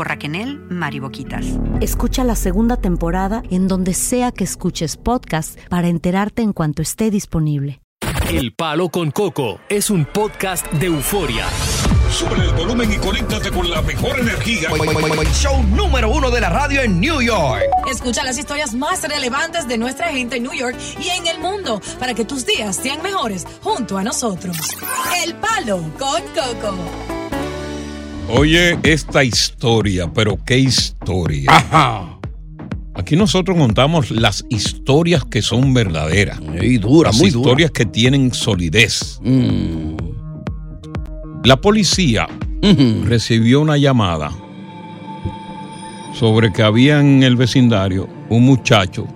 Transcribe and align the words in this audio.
por 0.00 0.08
Raquel 0.08 0.64
Mariboquitas. 0.70 1.44
Escucha 1.82 2.24
la 2.24 2.34
segunda 2.34 2.78
temporada 2.78 3.42
en 3.50 3.68
donde 3.68 3.92
sea 3.92 4.32
que 4.32 4.44
escuches 4.44 4.96
podcast 4.96 5.58
para 5.68 5.88
enterarte 5.88 6.40
en 6.40 6.54
cuanto 6.54 6.80
esté 6.80 7.10
disponible. 7.10 7.82
El 8.30 8.54
Palo 8.54 8.88
con 8.88 9.10
Coco 9.10 9.60
es 9.68 9.90
un 9.90 10.06
podcast 10.06 10.66
de 10.72 10.86
euforia. 10.86 11.44
Sube 12.10 12.34
el 12.42 12.50
volumen 12.54 12.90
y 12.90 12.96
conéctate 12.96 13.50
con 13.50 13.68
la 13.68 13.82
mejor 13.82 14.18
energía. 14.18 14.70
Show 15.34 15.62
número 15.64 16.10
uno 16.10 16.30
de 16.30 16.40
la 16.40 16.48
radio 16.48 16.80
en 16.80 16.98
New 16.98 17.20
York. 17.20 17.60
Escucha 17.86 18.24
las 18.24 18.38
historias 18.38 18.72
más 18.72 19.06
relevantes 19.06 19.68
de 19.68 19.76
nuestra 19.76 20.08
gente 20.08 20.38
en 20.38 20.44
New 20.44 20.54
York 20.54 20.78
y 20.98 21.10
en 21.10 21.26
el 21.26 21.40
mundo 21.40 21.78
para 21.98 22.14
que 22.14 22.24
tus 22.24 22.46
días 22.46 22.74
sean 22.74 23.02
mejores 23.02 23.46
junto 23.62 23.98
a 23.98 24.02
nosotros. 24.02 24.56
El 25.22 25.34
Palo 25.34 25.82
con 25.98 26.22
Coco. 26.32 27.19
Oye, 28.32 28.78
esta 28.82 29.24
historia, 29.24 30.10
pero 30.12 30.38
qué 30.44 30.58
historia. 30.58 31.50
Ajá. 31.50 32.18
Aquí 32.94 33.16
nosotros 33.16 33.56
contamos 33.56 34.10
las 34.10 34.44
historias 34.50 35.24
que 35.24 35.42
son 35.42 35.72
verdaderas. 35.72 36.38
Y 36.60 36.78
dura, 36.78 37.08
las 37.10 37.18
muy 37.18 37.30
dura. 37.30 37.40
historias 37.40 37.70
que 37.70 37.86
tienen 37.86 38.32
solidez. 38.34 39.18
Mm. 39.22 39.96
La 41.44 41.60
policía 41.60 42.28
recibió 43.04 43.62
una 43.62 43.78
llamada 43.78 44.30
sobre 46.12 46.52
que 46.52 46.62
había 46.62 47.00
en 47.00 47.22
el 47.22 47.36
vecindario 47.36 48.08
un 48.28 48.44
muchacho 48.44 49.06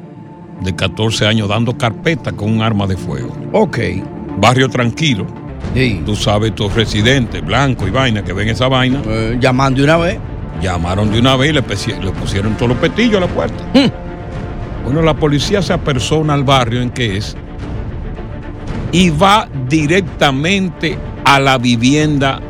de 0.63 0.75
14 0.75 1.27
años 1.27 1.49
dando 1.49 1.77
carpeta 1.77 2.33
con 2.33 2.51
un 2.51 2.63
arma 2.63 2.87
de 2.87 2.97
fuego. 2.97 3.37
Ok. 3.53 3.79
Barrio 4.39 4.71
tranquilo. 4.71 5.27
Sí. 5.75 6.03
Tú 6.05 6.15
sabes, 6.17 6.51
estos 6.51 6.75
residentes 6.75 7.45
blancos 7.45 7.89
y 7.89 7.91
vaina 7.91 8.23
que 8.23 8.33
ven 8.33 8.49
esa 8.49 8.69
vaina. 8.69 9.01
Eh, 9.07 9.37
llamando 9.41 9.79
de 9.79 9.85
una 9.85 9.97
vez. 9.97 10.19
Llamaron 10.63 11.11
de 11.11 11.19
una 11.19 11.37
vez 11.37 11.51
y 11.51 11.53
le, 11.53 11.63
pusieron 12.13 12.55
todos 12.57 12.69
los 12.71 12.79
petillos 12.79 13.17
a 13.17 13.21
la 13.21 13.29
puerta. 13.29 13.65
Bueno, 14.85 15.03
la 15.03 15.15
policía 15.15 15.63
se 15.63 15.73
apersona 15.73 16.35
al 16.35 16.45
barrio 16.45 16.81
en 16.81 16.91
que 16.91 17.17
es 17.17 17.37
y 18.93 19.11
va 19.11 19.49
directamente 19.69 20.97
a 21.25 21.41
la 21.41 21.59
vivienda 21.59 22.41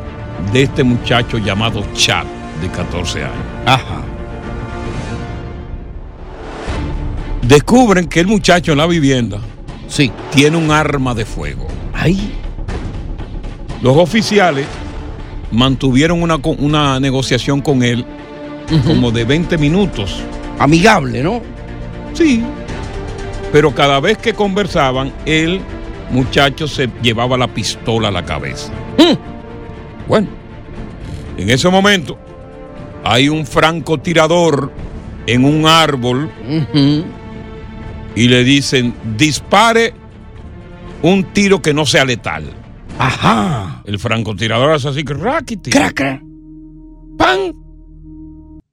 de 0.53 0.63
este 0.63 0.83
muchacho 0.83 1.39
llamado 1.39 1.83
Chad, 1.95 2.25
de 2.61 2.69
14 2.69 3.23
años. 3.23 3.35
Ajá. 3.65 4.01
Descubren 7.41 8.07
que 8.07 8.19
el 8.19 8.27
muchacho 8.27 8.71
en 8.73 8.77
la 8.77 8.85
vivienda 8.87 9.39
Sí. 9.87 10.11
tiene 10.31 10.57
un 10.57 10.71
arma 10.71 11.13
de 11.15 11.25
fuego. 11.25 11.67
Ay. 11.93 12.31
Los 13.85 13.97
oficiales 13.97 14.65
mantuvieron 15.51 16.23
una, 16.23 16.37
una 16.57 16.99
negociación 16.99 17.61
con 17.61 17.83
él 17.83 18.03
como 18.83 19.11
de 19.11 19.25
20 19.25 19.59
minutos. 19.59 20.23
Amigable, 20.57 21.21
¿no? 21.21 21.39
Sí. 22.13 22.43
Pero 23.51 23.75
cada 23.75 23.99
vez 23.99 24.17
que 24.17 24.33
conversaban, 24.33 25.13
el 25.27 25.61
muchacho 26.09 26.67
se 26.67 26.89
llevaba 27.03 27.37
la 27.37 27.47
pistola 27.47 28.07
a 28.07 28.11
la 28.11 28.25
cabeza. 28.25 28.71
Bueno, 30.07 30.29
en 31.37 31.51
ese 31.51 31.69
momento 31.69 32.17
hay 33.03 33.29
un 33.29 33.45
francotirador 33.45 34.71
en 35.27 35.45
un 35.45 35.67
árbol 35.67 36.31
y 38.15 38.27
le 38.27 38.43
dicen, 38.43 38.95
dispare 39.15 39.93
un 41.03 41.23
tiro 41.25 41.61
que 41.61 41.71
no 41.71 41.85
sea 41.85 42.03
letal. 42.03 42.64
Ajá. 42.97 43.81
El 43.85 43.99
francotirador 43.99 44.71
hace 44.71 44.87
así 44.89 45.03
raquiti. 45.03 45.69
Craca. 45.69 46.21
¡Pam! 47.17 47.39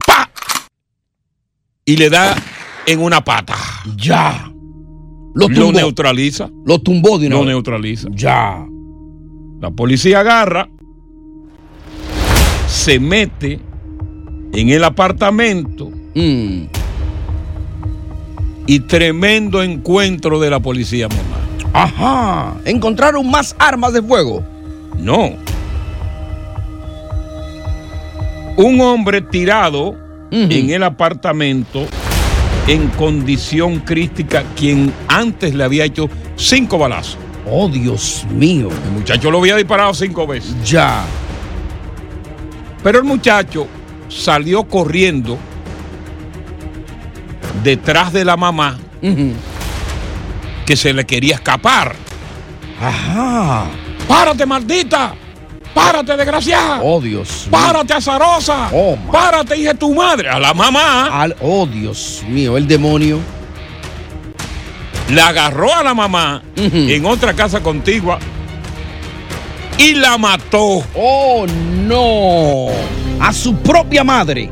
¡Pa! 0.07 0.31
Y 1.85 1.97
le 1.97 2.09
da 2.11 2.35
en 2.87 3.01
una 3.01 3.23
pata. 3.23 3.55
Ya. 3.97 4.49
Lo 5.35 5.49
Lo, 5.49 5.55
tumbó. 5.55 5.73
neutraliza. 5.73 6.51
Lo 6.67 6.79
tumbó 6.81 7.19
de 7.19 7.29
Lo 7.29 7.45
neutraliza. 7.45 8.09
Ya. 8.13 8.65
La 9.61 9.71
policía 9.71 10.21
agarra, 10.21 10.69
se 12.67 12.99
mete 12.99 13.61
en 14.53 14.69
el 14.71 14.83
apartamento 14.85 15.91
Mm. 16.15 16.65
y 18.67 18.81
tremendo 18.81 19.63
encuentro 19.63 20.39
de 20.41 20.51
la 20.51 20.61
policía. 20.61 21.09
Ajá. 21.73 22.55
Encontraron 22.65 23.31
más 23.31 23.57
armas 23.59 23.93
de 23.93 24.03
fuego. 24.03 24.43
No. 24.99 25.31
Un 28.57 28.81
hombre 28.81 29.21
tirado 29.23 29.97
en 30.31 30.71
el 30.71 30.83
apartamento 30.83 31.87
en 32.67 32.89
condición 32.89 33.81
crítica, 33.81 34.45
quien 34.57 34.93
antes 35.09 35.55
le 35.55 35.65
había 35.65 35.85
hecho 35.85 36.09
cinco 36.37 36.79
balazos. 36.79 37.19
Oh, 37.51 37.69
Dios 37.69 38.25
mío. 38.31 38.69
El 38.87 38.93
muchacho 38.93 39.31
lo 39.31 39.39
había 39.39 39.57
disparado 39.57 39.93
cinco 39.95 40.27
veces. 40.27 40.55
Ya. 40.65 41.05
Pero 42.83 42.99
el 42.99 43.05
muchacho 43.05 43.67
salió 44.09 44.65
corriendo 44.65 45.39
detrás 47.65 48.13
de 48.13 48.25
la 48.25 48.37
mamá 48.37 48.79
que 50.73 50.77
se 50.79 50.95
le 50.95 51.05
quería 51.05 51.35
escapar. 51.35 51.95
Ajá. 52.81 53.67
¡Párate, 54.09 54.47
maldita! 54.47 55.15
¡Párate, 55.75 56.17
desgraciada! 56.17 56.81
Oh, 56.83 56.99
Dios. 56.99 57.47
¡Párate, 57.51 57.93
azarosa! 57.93 58.71
Oh. 58.73 58.97
¡Párate, 59.13 59.55
hija 59.59 59.75
de 59.75 59.79
tu 59.79 59.93
madre! 59.95 60.31
A 60.31 60.39
la 60.41 60.55
mamá 60.55 61.09
Al- 61.13 61.37
oh, 61.43 61.67
Dios 61.67 62.23
mío. 62.27 62.57
El 62.57 62.67
demonio. 62.67 63.19
la 65.11 65.29
agarró 65.29 65.75
a 65.75 65.83
la 65.83 65.93
mamá 65.93 66.43
en 66.57 67.05
otra 67.05 67.35
casa 67.35 67.61
contigua 67.61 68.19
y 69.77 69.93
la 69.93 70.17
mató. 70.17 70.83
Oh, 70.95 71.45
no. 71.87 72.69
A 73.21 73.31
su 73.35 73.57
propia 73.57 74.05
madre. 74.05 74.51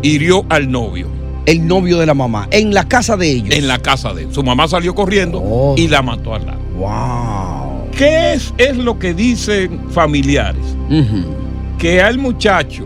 Hirió 0.00 0.46
al 0.48 0.70
novio. 0.70 1.19
El 1.46 1.66
novio 1.66 1.98
de 1.98 2.06
la 2.06 2.14
mamá, 2.14 2.48
en 2.50 2.72
la 2.74 2.86
casa 2.88 3.16
de 3.16 3.30
ellos. 3.30 3.54
En 3.54 3.66
la 3.68 3.78
casa 3.78 4.12
de 4.12 4.22
él. 4.24 4.28
Su 4.34 4.42
mamá 4.42 4.68
salió 4.68 4.94
corriendo 4.94 5.40
Oh. 5.42 5.74
y 5.76 5.88
la 5.88 6.02
mató 6.02 6.34
al 6.34 6.46
lado. 6.46 6.60
Wow. 6.76 7.90
¿Qué 7.96 8.32
es, 8.34 8.54
es 8.58 8.76
lo 8.76 8.98
que 8.98 9.14
dicen 9.14 9.80
familiares? 9.90 10.64
Que 11.78 12.00
al 12.02 12.18
muchacho 12.18 12.84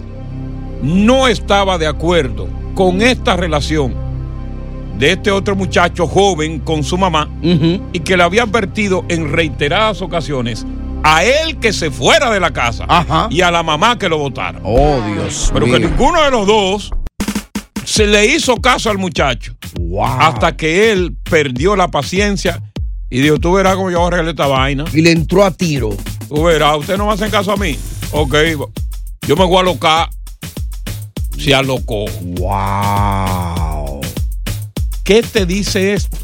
no 0.82 1.28
estaba 1.28 1.78
de 1.78 1.86
acuerdo 1.86 2.48
con 2.74 3.02
esta 3.02 3.36
relación 3.36 3.94
de 4.98 5.12
este 5.12 5.30
otro 5.30 5.56
muchacho 5.56 6.06
joven 6.06 6.60
con 6.60 6.84
su 6.84 6.96
mamá 6.96 7.28
y 7.42 8.00
que 8.00 8.16
le 8.16 8.22
había 8.22 8.42
advertido 8.44 9.04
en 9.08 9.32
reiteradas 9.32 10.02
ocasiones 10.02 10.64
a 11.02 11.22
él 11.24 11.58
que 11.58 11.72
se 11.72 11.90
fuera 11.90 12.30
de 12.30 12.40
la 12.40 12.52
casa 12.52 12.86
y 13.30 13.40
a 13.42 13.50
la 13.50 13.62
mamá 13.62 13.98
que 13.98 14.08
lo 14.08 14.18
votara. 14.18 14.60
Oh, 14.62 15.00
Dios 15.12 15.50
Pero 15.52 15.66
mío. 15.66 15.74
que 15.78 15.86
ninguno 15.86 16.22
de 16.22 16.30
los 16.30 16.46
dos 16.46 16.92
se 17.94 18.08
le 18.08 18.26
hizo 18.26 18.56
caso 18.56 18.90
al 18.90 18.98
muchacho. 18.98 19.54
Hasta 20.18 20.56
que 20.56 20.90
él 20.90 21.16
perdió 21.22 21.76
la 21.76 21.86
paciencia 21.92 22.60
y 23.08 23.20
dijo, 23.20 23.38
tú 23.38 23.52
verás 23.52 23.76
cómo 23.76 23.88
yo 23.88 23.98
voy 23.98 24.06
a 24.06 24.08
arreglar 24.08 24.30
esta 24.30 24.48
vaina. 24.48 24.84
Y 24.92 25.00
le 25.00 25.12
entró 25.12 25.44
a 25.44 25.52
tiro. 25.52 25.90
Tú 26.28 26.42
verás, 26.42 26.76
usted 26.76 26.98
no 26.98 27.06
me 27.06 27.12
hacen 27.12 27.30
caso 27.30 27.52
a 27.52 27.56
mí. 27.56 27.78
Ok, 28.10 28.34
yo 29.28 29.36
me 29.36 29.44
voy 29.44 29.58
a 29.58 29.60
alocar. 29.60 30.10
Se 31.38 31.54
alocó. 31.54 32.06
Wow. 32.20 34.00
¿Qué 35.04 35.22
te 35.22 35.46
dice 35.46 35.92
esto? 35.92 36.18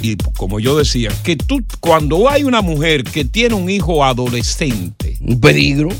Y 0.00 0.16
como 0.38 0.58
yo 0.58 0.78
decía, 0.78 1.10
que 1.22 1.36
tú, 1.36 1.62
cuando 1.80 2.30
hay 2.30 2.44
una 2.44 2.62
mujer 2.62 3.04
que 3.04 3.26
tiene 3.26 3.54
un 3.54 3.68
hijo 3.68 4.02
adolescente, 4.02 5.18
un 5.20 5.38
peligro. 5.38 5.90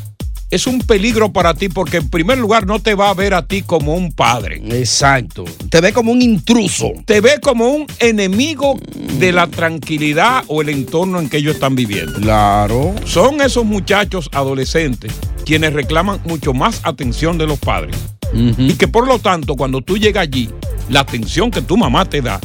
Es 0.49 0.69
un 0.69 0.79
peligro 0.79 1.33
para 1.33 1.55
ti 1.55 1.69
porque 1.69 1.97
en 1.97 2.09
primer 2.09 2.39
lugar 2.39 2.67
no 2.67 2.79
te 2.79 2.95
va 2.95 3.11
a 3.11 3.15
ver 3.15 3.35
a 3.35 3.47
ti 3.47 3.63
como 3.63 3.95
un 3.95 4.13
padre. 4.13 4.63
Exacto. 4.71 5.45
Te 5.71 5.81
ve 5.81 5.93
como 5.93 6.13
un 6.13 6.23
intruso. 6.23 6.93
Te 7.05 7.21
ve 7.21 7.41
como 7.43 7.69
un 7.69 7.87
enemigo 7.99 8.79
de 9.19 9.33
la 9.33 9.49
tranquilidad 9.49 10.45
o 10.47 10.63
el 10.63 10.69
entorno 10.69 11.19
en 11.19 11.29
que 11.29 11.39
ellos 11.39 11.55
están 11.55 11.75
viviendo. 11.75 12.21
Claro. 12.21 12.95
Son 13.05 13.41
esos 13.41 13.65
muchachos 13.65 14.31
adolescentes 14.33 15.13
quienes 15.45 15.73
reclaman 15.73 16.21
mucho 16.25 16.53
más 16.53 16.81
atención 16.83 17.39
de 17.39 17.47
los 17.47 17.59
padres. 17.59 17.97
Y 18.33 18.75
que 18.75 18.89
por 18.89 19.07
lo 19.07 19.19
tanto, 19.19 19.55
cuando 19.55 19.81
tú 19.81 19.97
llegas 19.97 20.25
allí, 20.25 20.51
la 20.91 21.01
atención 21.01 21.51
que 21.51 21.63
tu 21.63 21.77
mamá 21.77 22.05
te 22.05 22.21
da, 22.21 22.41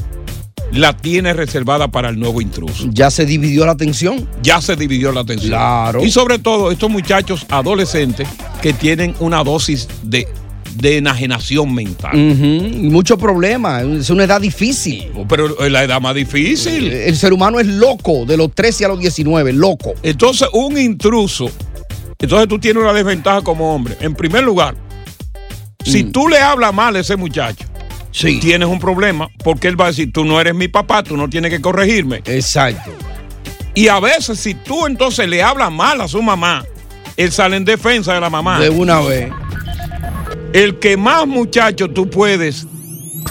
la 0.73 0.95
tienes 0.95 1.35
reservada 1.35 1.89
para 1.89 2.09
el 2.09 2.19
nuevo 2.19 2.41
intruso. 2.41 2.88
Ya 2.91 3.12
se 3.12 3.25
dividió 3.25 3.65
la 3.65 3.73
atención. 3.73 4.27
Ya 4.41 4.62
se 4.62 4.75
dividió 4.75 5.12
la 5.12 5.21
atención. 5.21 5.50
Claro. 5.50 6.03
Y 6.03 6.12
sobre 6.12 6.39
todo, 6.39 6.71
estos 6.71 6.89
muchachos 6.89 7.45
adolescentes 7.50 8.27
que 8.62 8.73
tienen 8.73 9.13
una 9.19 9.44
dosis 9.44 9.88
de, 10.03 10.27
de 10.75 10.97
enajenación 10.97 11.73
mental. 11.73 12.18
Muchos 12.18 13.18
problemas. 13.18 13.83
Es 13.83 14.09
una 14.09 14.23
edad 14.23 14.39
difícil. 14.39 15.12
Pero 15.27 15.63
es 15.63 15.71
la 15.71 15.83
edad 15.83 16.00
más 16.00 16.15
difícil. 16.15 16.91
El 16.91 17.15
ser 17.18 17.33
humano 17.33 17.59
es 17.59 17.68
loco 17.68 18.25
de 18.25 18.38
los 18.38 18.53
13 18.53 18.85
a 18.85 18.88
los 18.89 19.00
19, 19.00 19.53
loco. 19.53 19.94
Entonces, 20.03 20.47
un 20.53 20.77
intruso, 20.77 21.50
entonces 22.18 22.47
tú 22.47 22.59
tienes 22.59 22.81
una 22.81 22.94
desventaja 22.94 23.41
como 23.41 23.73
hombre. 23.73 23.97
En 24.00 24.13
primer 24.13 24.44
lugar, 24.44 24.75
si 25.83 26.03
tú 26.03 26.27
le 26.27 26.38
hablas 26.38 26.73
mal 26.73 26.95
a 26.95 27.00
ese 27.00 27.15
muchacho, 27.15 27.65
tienes 28.12 28.68
un 28.68 28.80
problema 28.80 29.30
porque 29.44 29.68
él 29.68 29.80
va 29.80 29.86
a 29.86 29.88
decir, 29.90 30.12
tú 30.12 30.25
no 30.25 30.40
eres 30.40 30.54
mi 30.54 30.68
papá, 30.68 31.04
tú 31.04 31.18
no 31.18 31.30
tienes 31.30 31.52
que 31.52 31.62
corregirme. 31.62 32.22
Exacto. 32.25 32.92
Y 33.74 33.88
a 33.88 34.00
veces, 34.00 34.40
si 34.40 34.54
tú 34.54 34.86
entonces 34.86 35.28
le 35.28 35.42
hablas 35.42 35.72
mal 35.72 36.02
a 36.02 36.08
su 36.08 36.22
mamá, 36.22 36.66
él 37.16 37.31
sale 37.31 37.56
en 37.56 37.66
defensa 37.66 38.13
de 38.13 38.19
la 38.19 38.30
mamá. 38.30 38.60
De 38.60 38.69
una 38.69 39.00
vez. 39.00 39.31
El 40.54 40.80
que 40.80 40.98
más 40.98 41.25
muchacho 41.25 41.90
tú 41.90 42.10
puedes, 42.10 42.68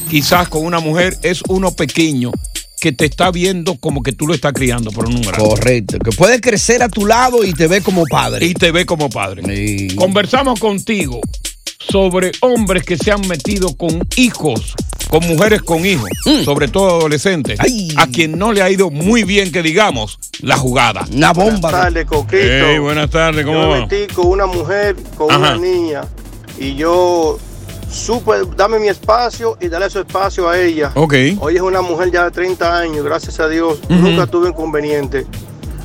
quizás 0.09 0.49
con 0.49 0.65
una 0.65 0.81
mujer, 0.81 1.17
es 1.23 1.43
uno 1.49 1.73
pequeño 1.73 2.33
que 2.81 2.93
te 2.93 3.05
está 3.05 3.31
viendo 3.31 3.77
como 3.77 4.03
que 4.03 4.13
tú 4.13 4.27
lo 4.27 4.33
estás 4.33 4.55
criando 4.55 4.91
por 4.91 5.07
un 5.07 5.21
grande. 5.21 5.39
Correcto. 5.39 5.99
Que 5.99 6.13
puede 6.13 6.41
crecer 6.41 6.83
a 6.83 6.89
tu 6.89 7.05
lado 7.05 7.45
y 7.45 7.53
te 7.53 7.67
ve 7.67 7.83
como 7.83 8.05
padre. 8.07 8.47
Y 8.47 8.55
te 8.55 8.73
ve 8.73 8.87
como 8.87 9.11
padre. 9.11 9.89
Conversamos 9.97 10.59
contigo 10.59 11.21
sobre 11.91 12.31
hombres 12.41 12.85
que 12.85 12.97
se 12.97 13.11
han 13.11 13.27
metido 13.27 13.75
con 13.77 14.03
hijos, 14.17 14.75
con 15.09 15.27
mujeres 15.27 15.63
con 15.63 15.85
hijos, 15.85 16.09
sobre 16.45 16.69
todo 16.69 16.99
adolescentes, 17.01 17.59
a 17.97 18.07
quien 18.07 18.39
no 18.39 18.53
le 18.53 18.63
ha 18.63 18.71
ido 18.71 18.91
muy 18.91 19.25
bien, 19.25 19.51
que 19.51 19.63
digamos, 19.63 20.19
la 20.41 20.57
jugada. 20.57 21.07
Una 21.13 21.33
Buenas 21.33 21.61
tardes, 21.63 22.05
Coquito. 22.05 22.37
Hey, 22.43 22.79
buenas 22.79 23.11
tardes, 23.11 23.45
¿cómo 23.45 23.63
yo 23.63 23.69
va? 23.71 23.75
me 23.77 23.87
metí 23.87 24.13
con 24.15 24.27
una 24.27 24.47
mujer, 24.47 24.95
con 25.17 25.31
Ajá. 25.31 25.39
una 25.39 25.57
niña, 25.57 26.03
y 26.59 26.75
yo 26.77 27.39
supe 27.91 28.33
dame 28.57 28.79
mi 28.79 28.89
espacio 28.89 29.57
y 29.61 29.69
darle 29.69 29.91
su 29.91 30.01
espacio 30.01 30.49
a 30.49 30.61
ella. 30.61 30.93
Ok. 30.95 31.15
Hoy 31.41 31.57
es 31.57 31.63
una 31.63 31.81
mujer 31.81 32.13
ya 32.13 32.25
de 32.25 32.31
30 32.31 32.79
años, 32.79 33.05
gracias 33.05 33.41
a 33.41 33.49
Dios, 33.49 33.81
nunca 33.89 34.27
tuve 34.27 34.51
inconveniente. 34.51 35.27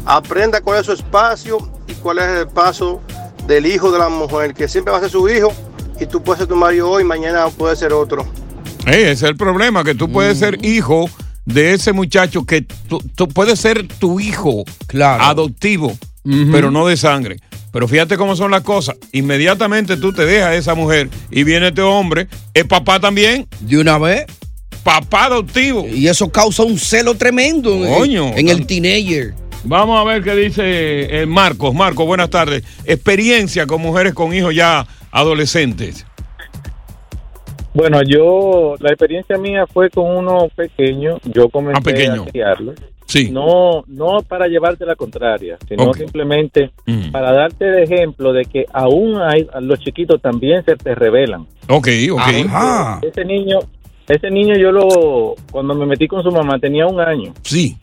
Aprenda 0.05 0.61
cuál 0.61 0.81
es 0.81 0.85
su 0.85 0.91
espacio 0.91 1.57
y 1.87 1.93
cuál 1.93 2.19
es 2.19 2.25
el 2.41 2.47
paso 2.49 3.01
del 3.47 3.65
hijo 3.65 3.91
de 3.91 3.97
la 3.97 4.09
mujer, 4.09 4.53
que 4.53 4.67
siempre 4.67 4.91
va 4.91 4.97
a 4.97 5.01
ser 5.01 5.09
su 5.09 5.27
hijo 5.29 5.51
y 5.99 6.05
tú 6.05 6.21
puedes 6.23 6.39
ser 6.39 6.47
tu 6.47 6.55
marido 6.55 6.89
hoy, 6.89 7.03
mañana 7.03 7.47
puede 7.49 7.75
ser 7.75 7.93
otro. 7.93 8.25
Ey, 8.85 9.01
ese 9.03 9.11
es 9.13 9.23
el 9.23 9.35
problema, 9.37 9.83
que 9.83 9.95
tú 9.95 10.11
puedes 10.11 10.37
ser 10.39 10.63
hijo 10.65 11.09
de 11.45 11.73
ese 11.73 11.91
muchacho, 11.93 12.45
que 12.45 12.61
tú, 12.61 12.99
tú 13.15 13.27
puedes 13.27 13.59
ser 13.59 13.87
tu 13.87 14.19
hijo 14.19 14.63
adoptivo, 15.03 15.97
pero 16.51 16.71
no 16.71 16.87
de 16.87 16.97
sangre. 16.97 17.37
Pero 17.71 17.87
fíjate 17.87 18.15
cómo 18.17 18.35
son 18.35 18.51
las 18.51 18.61
cosas. 18.61 18.95
Inmediatamente 19.11 19.97
tú 19.97 20.13
te 20.13 20.25
dejas 20.25 20.49
a 20.49 20.55
esa 20.55 20.75
mujer 20.75 21.09
y 21.29 21.43
viene 21.43 21.67
este 21.69 21.81
hombre, 21.81 22.27
es 22.53 22.63
papá 22.65 22.99
también. 22.99 23.47
De 23.59 23.77
una 23.77 23.97
vez. 23.97 24.25
Papá 24.83 25.25
adoptivo. 25.25 25.85
Y 25.87 26.07
eso 26.07 26.29
causa 26.31 26.63
un 26.63 26.77
celo 26.79 27.15
tremendo 27.15 27.73
en- 27.85 27.93
Coño. 27.95 28.27
en 28.35 28.47
el 28.49 28.65
teenager. 28.67 29.33
Vamos 29.63 29.99
a 29.99 30.03
ver 30.03 30.23
qué 30.23 30.35
dice 30.35 30.61
eh, 31.21 31.25
Marcos. 31.25 31.73
Marcos, 31.73 32.05
buenas 32.05 32.29
tardes. 32.29 32.63
Experiencia 32.85 33.65
con 33.65 33.81
mujeres 33.81 34.13
con 34.13 34.31
hijos 34.33 34.53
ya 34.55 34.87
adolescentes. 35.15 36.05
Bueno, 37.73 38.01
yo, 38.07 38.75
la 38.79 38.89
experiencia 38.89 39.37
mía 39.37 39.65
fue 39.67 39.89
con 39.89 40.05
uno 40.15 40.47
pequeño. 40.55 41.17
Yo 41.25 41.49
comencé 41.49 41.79
Ah, 41.79 41.83
pequeño. 41.83 42.21
a 42.23 42.25
criarlo. 42.25 42.73
Sí. 43.05 43.29
No, 43.31 43.83
no 43.87 44.21
para 44.27 44.47
llevarte 44.47 44.85
la 44.85 44.95
contraria, 44.95 45.57
sino 45.67 45.93
simplemente 45.93 46.71
Mm. 46.87 47.11
para 47.11 47.31
darte 47.33 47.65
de 47.65 47.83
ejemplo 47.83 48.33
de 48.33 48.45
que 48.45 48.65
aún 48.73 49.21
hay, 49.21 49.47
los 49.61 49.79
chiquitos 49.79 50.21
también 50.21 50.63
se 50.65 50.75
te 50.75 50.95
rebelan. 50.95 51.45
Ok, 51.69 51.87
ok. 52.11 53.01
Ese 53.03 53.23
niño, 53.25 53.59
ese 54.07 54.29
niño 54.31 54.55
yo 54.57 54.71
lo, 54.71 55.35
cuando 55.51 55.75
me 55.75 55.85
metí 55.85 56.07
con 56.07 56.23
su 56.23 56.31
mamá 56.31 56.57
tenía 56.59 56.87
un 56.87 56.99
año. 56.99 57.33
Sí. 57.43 57.77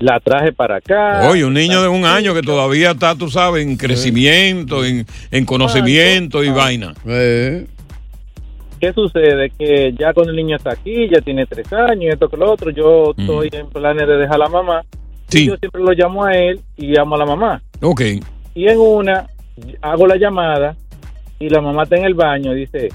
La 0.00 0.18
traje 0.18 0.52
para 0.52 0.76
acá. 0.76 1.28
Oye, 1.28 1.44
un 1.44 1.52
niño 1.52 1.82
de 1.82 1.88
un 1.88 2.06
año 2.06 2.32
que 2.32 2.40
todavía 2.40 2.92
está, 2.92 3.14
tú 3.14 3.28
sabes, 3.28 3.66
en 3.66 3.76
crecimiento, 3.76 4.82
en, 4.82 5.06
en 5.30 5.44
conocimiento 5.44 6.42
y 6.42 6.48
vaina. 6.48 6.94
¿Qué 7.04 8.94
sucede? 8.94 9.52
Que 9.58 9.92
ya 9.98 10.14
cuando 10.14 10.30
el 10.30 10.36
niño 10.36 10.56
está 10.56 10.72
aquí, 10.72 11.06
ya 11.10 11.20
tiene 11.20 11.44
tres 11.44 11.70
años, 11.74 12.04
y 12.04 12.08
esto 12.08 12.30
que 12.30 12.38
lo 12.38 12.50
otro, 12.50 12.70
yo 12.70 13.12
estoy 13.14 13.50
en 13.52 13.68
planes 13.68 14.08
de 14.08 14.16
dejar 14.16 14.36
a 14.36 14.38
la 14.38 14.48
mamá. 14.48 14.82
Sí. 15.28 15.42
Y 15.42 15.48
yo 15.48 15.56
siempre 15.58 15.82
lo 15.82 15.92
llamo 15.92 16.24
a 16.24 16.32
él 16.32 16.60
y 16.78 16.86
llamo 16.86 17.16
a 17.16 17.18
la 17.18 17.26
mamá. 17.26 17.62
Ok. 17.82 18.00
Y 18.54 18.68
en 18.68 18.78
una, 18.78 19.26
hago 19.82 20.06
la 20.06 20.16
llamada 20.16 20.76
y 21.38 21.50
la 21.50 21.60
mamá 21.60 21.82
está 21.82 21.96
en 21.96 22.04
el 22.04 22.14
baño 22.14 22.56
y 22.56 22.60
dice, 22.60 22.88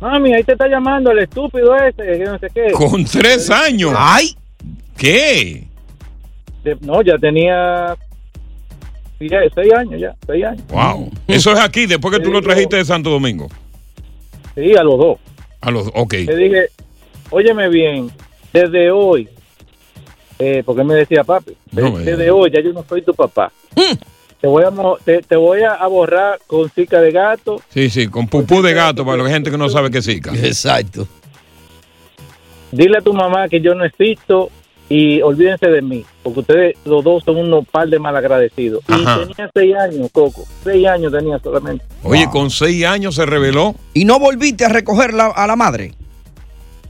mami, 0.00 0.32
ahí 0.32 0.44
te 0.44 0.52
está 0.52 0.68
llamando 0.68 1.10
el 1.10 1.18
estúpido 1.18 1.74
ese, 1.74 2.16
que 2.16 2.24
no 2.24 2.38
sé 2.38 2.46
qué. 2.54 2.70
Con 2.70 3.04
tres 3.04 3.50
años. 3.50 3.92
¡Ay! 3.96 4.36
¿Qué? 4.96 5.64
De- 6.64 6.76
no, 6.80 7.02
ya 7.02 7.18
tenía 7.18 7.94
sí, 9.18 9.28
ya, 9.28 9.40
seis 9.54 9.72
años 9.74 10.00
ya, 10.00 10.14
seis 10.26 10.44
años. 10.44 10.62
Wow. 10.68 11.10
Eso 11.28 11.52
es 11.52 11.60
aquí, 11.60 11.86
después 11.86 12.16
que 12.16 12.22
tú 12.22 12.32
lo 12.32 12.40
trajiste 12.42 12.76
de 12.76 12.84
Santo 12.84 13.10
Domingo. 13.10 13.48
Sí, 14.54 14.74
a 14.74 14.82
los 14.82 14.98
dos. 14.98 15.18
A 15.60 15.70
los, 15.70 15.88
ok. 15.94 16.12
Le 16.12 16.36
dije, 16.36 16.66
óyeme 17.30 17.68
bien, 17.68 18.10
desde 18.52 18.90
hoy, 18.90 19.28
eh, 20.38 20.62
porque 20.64 20.82
él 20.82 20.88
me 20.88 20.94
decía, 20.94 21.22
papi, 21.22 21.56
No, 21.72 21.98
desde 21.98 22.30
hoy 22.30 22.50
ya 22.50 22.60
yo 22.60 22.72
no 22.72 22.84
soy 22.88 23.02
tu 23.02 23.12
papá. 23.14 23.52
Te 24.40 24.46
voy 24.46 24.62
a, 24.64 24.72
te, 25.04 25.22
te 25.22 25.36
voy 25.36 25.62
a 25.62 25.86
borrar 25.86 26.38
con 26.46 26.68
cica 26.70 27.00
de 27.00 27.10
gato. 27.12 27.62
Sí, 27.70 27.88
sí, 27.88 28.08
con 28.08 28.28
pupú 28.28 28.60
de 28.62 28.74
gato 28.74 29.04
para 29.04 29.22
la 29.22 29.30
gente 29.30 29.50
que 29.50 29.56
no 29.56 29.68
sabe 29.70 29.90
qué 29.90 29.98
es 29.98 30.04
Zika. 30.04 30.32
Exacto. 30.34 31.06
Dile 32.70 32.98
a 32.98 33.00
tu 33.00 33.14
mamá 33.14 33.48
que 33.48 33.60
yo 33.60 33.74
no 33.74 33.84
existo 33.84 34.50
y 34.88 35.22
olvídense 35.22 35.66
de 35.68 35.80
mí, 35.82 36.04
porque 36.22 36.40
ustedes 36.40 36.76
los 36.84 37.02
dos 37.02 37.22
son 37.24 37.36
unos 37.36 37.66
par 37.68 37.88
de 37.88 37.98
malagradecidos. 37.98 38.82
Ajá. 38.88 39.20
Y 39.22 39.32
tenía 39.34 39.50
seis 39.54 39.74
años, 39.76 40.10
Coco, 40.12 40.44
seis 40.62 40.86
años 40.86 41.12
tenía 41.12 41.38
solamente. 41.38 41.84
Oye, 42.02 42.28
con 42.30 42.50
seis 42.50 42.84
años 42.84 43.14
se 43.14 43.24
reveló. 43.26 43.74
¿Y 43.94 44.04
no 44.04 44.18
volviste 44.18 44.64
a 44.64 44.68
recoger 44.68 45.14
la- 45.14 45.26
a 45.28 45.46
la 45.46 45.56
madre? 45.56 45.94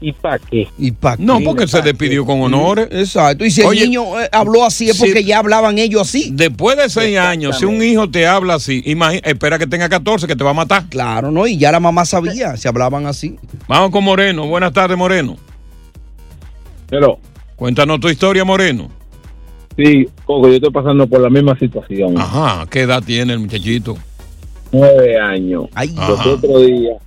¿Y 0.01 0.11
para 0.11 0.37
qué? 0.37 0.67
¿Y 0.77 0.91
para 0.91 1.15
No, 1.17 1.39
porque 1.39 1.67
se 1.67 1.81
despidió 1.81 2.25
con 2.25 2.41
honores. 2.41 2.89
Exacto. 2.91 3.45
Y 3.45 3.49
si 3.49 3.61
el 3.61 3.69
niño 3.71 4.19
eh, 4.21 4.27
habló 4.29 4.65
así 4.65 4.89
es 4.89 4.97
si- 4.97 5.03
porque 5.05 5.23
ya 5.23 5.39
hablaban 5.39 5.79
ellos 5.79 6.01
así. 6.01 6.29
Después 6.33 6.75
de 6.77 6.89
seis 6.89 7.17
años, 7.17 7.57
si 7.57 7.63
un 7.65 7.81
hijo 7.81 8.09
te 8.11 8.27
habla 8.27 8.55
así, 8.55 8.83
imagi- 8.85 9.21
espera 9.23 9.57
que 9.57 9.65
tenga 9.67 9.87
14, 9.87 10.27
que 10.27 10.35
te 10.35 10.43
va 10.43 10.49
a 10.51 10.53
matar. 10.53 10.83
Claro, 10.89 11.31
¿no? 11.31 11.47
Y 11.47 11.57
ya 11.57 11.71
la 11.71 11.79
mamá 11.79 12.03
sabía, 12.05 12.57
se 12.57 12.67
hablaban 12.67 13.07
así. 13.07 13.37
Vamos 13.69 13.89
con 13.91 14.03
Moreno. 14.03 14.45
Buenas 14.47 14.73
tardes, 14.73 14.97
Moreno. 14.97 15.37
Pero, 16.89 17.17
Cuéntanos 17.55 17.99
tu 17.99 18.09
historia, 18.09 18.43
Moreno. 18.43 18.89
sí, 19.77 20.05
Coco, 20.25 20.47
yo 20.47 20.55
estoy 20.55 20.71
pasando 20.71 21.07
por 21.07 21.21
la 21.21 21.29
misma 21.29 21.57
situación. 21.57 22.17
Ajá, 22.17 22.65
¿qué 22.69 22.81
edad 22.81 23.03
tiene 23.03 23.33
el 23.33 23.39
muchachito? 23.39 23.97
Nueve 24.71 25.19
años. 25.19 25.65
Los 25.95 26.19
Ajá. 26.19 26.29
otros 26.31 26.65
días. 26.65 26.97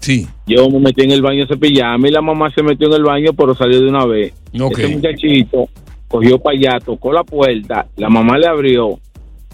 Sí. 0.00 0.26
Yo 0.46 0.68
me 0.70 0.78
metí 0.78 1.02
en 1.02 1.10
el 1.10 1.20
baño 1.22 1.44
a 1.44 1.48
cepillarme 1.48 2.08
y 2.08 2.12
la 2.12 2.22
mamá 2.22 2.50
se 2.54 2.62
metió 2.62 2.86
en 2.86 2.94
el 2.94 3.02
baño, 3.02 3.32
pero 3.36 3.54
salió 3.54 3.80
de 3.80 3.88
una 3.88 4.06
vez. 4.06 4.32
Ok. 4.60 4.78
Ese 4.78 4.88
muchachito 4.88 5.68
cogió 6.06 6.38
para 6.38 6.56
allá, 6.56 6.78
tocó 6.84 7.12
la 7.12 7.24
puerta, 7.24 7.86
la 7.96 8.08
mamá 8.08 8.38
le 8.38 8.46
abrió, 8.46 8.98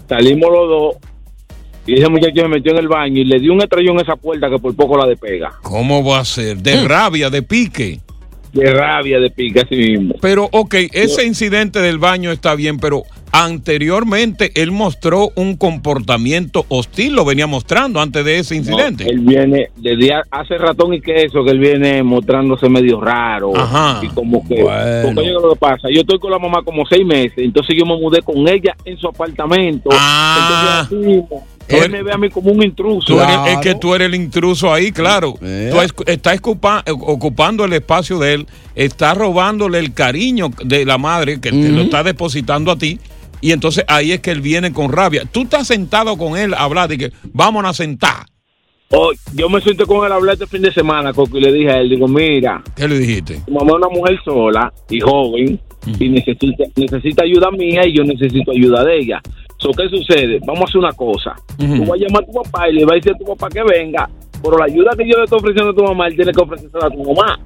salimos 0.07 0.49
los 0.51 0.69
dos 0.69 0.95
y 1.87 1.95
ese 1.99 2.07
muchacho 2.09 2.41
se 2.41 2.47
metió 2.47 2.71
en 2.71 2.77
el 2.77 2.87
baño 2.87 3.19
y 3.21 3.25
le 3.25 3.39
dio 3.39 3.51
un 3.53 3.61
estrellón 3.61 3.97
a 3.99 4.03
esa 4.03 4.15
puerta 4.15 4.49
que 4.49 4.57
por 4.59 4.73
poco 4.75 4.97
la 4.97 5.05
despega. 5.07 5.51
¿Cómo 5.63 6.03
va 6.05 6.19
a 6.19 6.25
ser? 6.25 6.57
De 6.57 6.77
Mm. 6.77 6.85
rabia, 6.85 7.29
de 7.29 7.41
pique. 7.41 7.99
De 8.55 8.73
rabia, 8.73 9.19
de 9.19 9.29
pique, 9.29 9.59
así 9.61 9.75
mismo. 9.75 10.15
Pero, 10.21 10.47
ok, 10.51 10.75
ese 10.93 11.25
incidente 11.25 11.79
del 11.79 11.97
baño 11.99 12.31
está 12.31 12.55
bien, 12.55 12.77
pero 12.77 13.03
anteriormente 13.31 14.51
él 14.55 14.71
mostró 14.71 15.29
un 15.35 15.57
comportamiento 15.57 16.65
hostil, 16.69 17.13
lo 17.15 17.25
venía 17.25 17.47
mostrando 17.47 17.99
antes 17.99 18.23
de 18.23 18.39
ese 18.39 18.55
incidente. 18.55 19.03
No, 19.05 19.09
él 19.11 19.19
viene, 19.19 19.69
desde 19.75 20.13
a- 20.13 20.23
hace 20.31 20.57
ratón 20.57 20.93
y 20.93 21.01
queso 21.01 21.43
que 21.43 21.51
él 21.51 21.59
viene 21.59 22.01
mostrándose 22.03 22.69
medio 22.69 23.01
raro. 23.01 23.55
Ajá. 23.55 23.99
Y 24.03 24.07
como 24.09 24.47
que, 24.47 24.61
Bueno. 24.63 25.01
porque 25.03 25.19
oye 25.19 25.31
lo 25.31 25.49
que 25.53 25.59
pasa, 25.59 25.87
yo 25.93 26.01
estoy 26.01 26.19
con 26.19 26.31
la 26.31 26.39
mamá 26.39 26.61
como 26.63 26.85
seis 26.85 27.05
meses, 27.05 27.33
entonces 27.37 27.75
yo 27.77 27.85
me 27.85 27.99
mudé 27.99 28.21
con 28.21 28.37
ella 28.47 28.73
en 28.85 28.97
su 28.97 29.07
apartamento. 29.07 29.89
Ah. 29.91 30.87
Entonces 30.89 31.29
él 31.67 31.91
me 31.91 32.03
ve 32.03 32.11
a 32.13 32.17
mí 32.17 32.29
como 32.29 32.51
un 32.51 32.63
intruso. 32.63 33.21
Eres- 33.21 33.53
es 33.53 33.57
que 33.59 33.75
tú 33.75 33.93
eres 33.95 34.07
el 34.07 34.15
intruso 34.15 34.71
ahí, 34.73 34.91
claro. 34.91 35.33
Tú 35.39 35.45
es- 35.81 35.93
estás 36.07 36.37
ocupa- 36.39 36.83
ocupando 36.87 37.65
el 37.65 37.73
espacio 37.73 38.19
de 38.19 38.33
él, 38.35 38.47
estás 38.75 39.17
robándole 39.17 39.79
el 39.79 39.93
cariño 39.93 40.49
de 40.63 40.85
la 40.85 40.97
madre 40.97 41.39
que 41.41 41.51
te 41.51 41.69
lo 41.69 41.81
está 41.81 42.03
depositando 42.03 42.71
a 42.71 42.77
ti. 42.77 42.99
Y 43.41 43.51
entonces 43.51 43.83
ahí 43.87 44.11
es 44.11 44.21
que 44.21 44.31
él 44.31 44.41
viene 44.41 44.71
con 44.73 44.91
rabia. 44.91 45.23
Tú 45.31 45.43
estás 45.43 45.67
sentado 45.67 46.17
con 46.17 46.37
él 46.37 46.53
a 46.53 46.63
hablar 46.63 46.87
de 46.89 46.97
que 46.97 47.11
vámonos 47.33 47.71
a 47.71 47.73
sentar. 47.73 48.25
Oh, 48.91 49.11
yo 49.33 49.49
me 49.49 49.59
senté 49.61 49.85
con 49.85 50.05
él 50.05 50.11
a 50.11 50.15
hablar 50.15 50.33
este 50.33 50.45
fin 50.47 50.61
de 50.61 50.71
semana, 50.71 51.11
Coco, 51.11 51.37
y 51.37 51.41
le 51.41 51.51
dije 51.51 51.69
a 51.71 51.79
él, 51.79 51.89
digo, 51.89 52.07
mira, 52.07 52.63
¿Qué 52.75 52.87
le 52.87 52.97
dijiste? 52.99 53.41
tu 53.45 53.51
mamá 53.51 53.71
es 53.71 53.75
una 53.77 53.89
mujer 53.89 54.19
sola 54.23 54.71
y 54.89 54.99
joven 54.99 55.59
y 55.99 56.09
necesita, 56.09 56.63
necesita 56.75 57.23
ayuda 57.23 57.49
mía 57.51 57.81
y 57.85 57.97
yo 57.97 58.03
necesito 58.03 58.51
ayuda 58.51 58.83
de 58.83 58.97
ella. 58.99 59.21
So, 59.57 59.69
¿Qué 59.71 59.87
sucede? 59.89 60.39
Vamos 60.45 60.61
a 60.61 60.63
hacer 60.65 60.77
una 60.79 60.91
cosa. 60.93 61.33
Tú 61.57 61.85
vas 61.85 61.91
a 61.99 62.03
llamar 62.03 62.23
a 62.23 62.25
tu 62.25 62.31
papá 62.33 62.69
y 62.69 62.73
le 62.73 62.83
vas 62.85 62.91
a 62.93 62.95
decir 62.95 63.11
a 63.13 63.17
tu 63.17 63.25
papá 63.25 63.49
que 63.49 63.63
venga, 63.63 64.09
pero 64.43 64.57
la 64.57 64.65
ayuda 64.65 64.91
que 64.97 65.07
yo 65.09 65.17
le 65.17 65.23
estoy 65.23 65.39
ofreciendo 65.39 65.71
a 65.71 65.75
tu 65.75 65.83
mamá, 65.83 66.07
él 66.07 66.15
tiene 66.15 66.31
que 66.31 66.41
ofrecérsela 66.43 66.87
a 66.87 66.89
tu 66.89 67.03
mamá. 67.13 67.39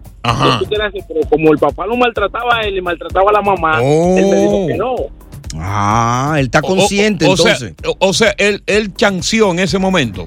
Como 1.29 1.51
el 1.53 1.59
papá 1.59 1.85
lo 1.85 1.95
maltrataba 1.95 2.57
a 2.57 2.61
él 2.61 2.77
y 2.77 2.81
maltrataba 2.81 3.29
a 3.29 3.33
la 3.33 3.41
mamá, 3.41 3.81
él 4.17 4.25
me 4.27 4.35
dijo 4.35 4.67
que 4.67 4.75
no. 4.75 4.95
Ah, 5.55 6.35
él 6.37 6.45
está 6.45 6.61
consciente 6.61 7.25
O- 7.25 7.29
o- 7.29 7.33
o 7.33 7.37
sea- 7.37 7.51
entonces. 7.53 7.75
o, 7.99 8.07
o 8.09 8.13
sea, 8.13 8.33
él, 8.37 8.61
él 8.67 8.93
chanció 8.95 9.51
en 9.51 9.59
ese 9.59 9.79
momento. 9.79 10.25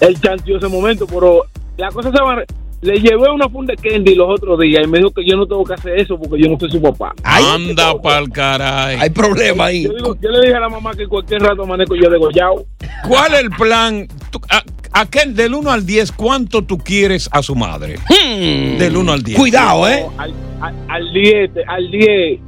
Él 0.00 0.18
chanceó 0.20 0.58
ese 0.58 0.68
momento, 0.68 1.06
pero 1.06 1.44
la 1.76 1.88
cosa 1.90 2.10
se 2.10 2.22
va... 2.22 2.42
Le 2.82 3.00
llevé 3.00 3.30
una 3.32 3.48
funda 3.48 3.74
de 3.74 3.88
candy 3.90 4.14
los 4.14 4.28
otros 4.30 4.60
días 4.60 4.82
y 4.84 4.88
me 4.88 4.98
dijo 4.98 5.10
que 5.10 5.24
yo 5.26 5.36
no 5.36 5.46
tengo 5.46 5.64
que 5.64 5.74
hacer 5.74 5.98
eso 5.98 6.18
porque 6.18 6.42
yo 6.42 6.50
no 6.50 6.58
soy 6.60 6.70
su 6.70 6.80
papá. 6.80 7.14
Anda 7.24 8.00
pa'l 8.00 8.30
caray. 8.30 8.98
Hay 9.00 9.10
problema 9.10 9.66
ahí. 9.66 9.84
Yo, 9.84 9.92
digo- 9.94 10.16
yo 10.20 10.28
le 10.30 10.40
dije 10.42 10.54
a 10.54 10.60
la 10.60 10.68
mamá 10.68 10.92
que 10.94 11.06
cualquier 11.06 11.40
rato 11.42 11.62
amanezco 11.62 11.94
yo 11.96 12.10
degollado. 12.10 12.66
¿Cuál 13.08 13.34
es 13.34 13.40
el 13.40 13.50
plan? 13.50 14.06
A- 14.50 14.62
aquel 15.00 15.34
del 15.34 15.54
1 15.54 15.70
al 15.70 15.86
10, 15.86 16.12
¿cuánto 16.12 16.62
tú 16.62 16.76
quieres 16.78 17.28
a 17.32 17.42
su 17.42 17.54
madre? 17.56 17.96
Del 18.78 18.96
1 18.96 19.12
al 19.12 19.22
10. 19.22 19.38
Cuidado, 19.38 19.88
¿eh? 19.88 20.06
Al, 20.18 20.34
al, 20.60 20.74
al 20.88 21.12
10, 21.12 21.50
al 21.66 21.90
10. 21.90 22.40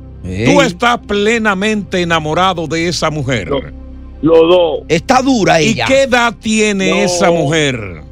Tú 0.53 0.61
estás 0.61 0.99
plenamente 0.99 2.03
enamorado 2.03 2.67
de 2.67 2.89
esa 2.89 3.11
mujer. 3.11 3.49
Los 4.21 4.39
dos. 4.41 4.81
Está 4.89 5.23
dura 5.23 5.63
¿Y 5.63 5.69
ella. 5.71 5.87
qué 5.87 6.03
edad 6.03 6.35
tiene 6.39 6.91
No. 6.91 6.97
esa 6.97 7.31
mujer? 7.31 8.03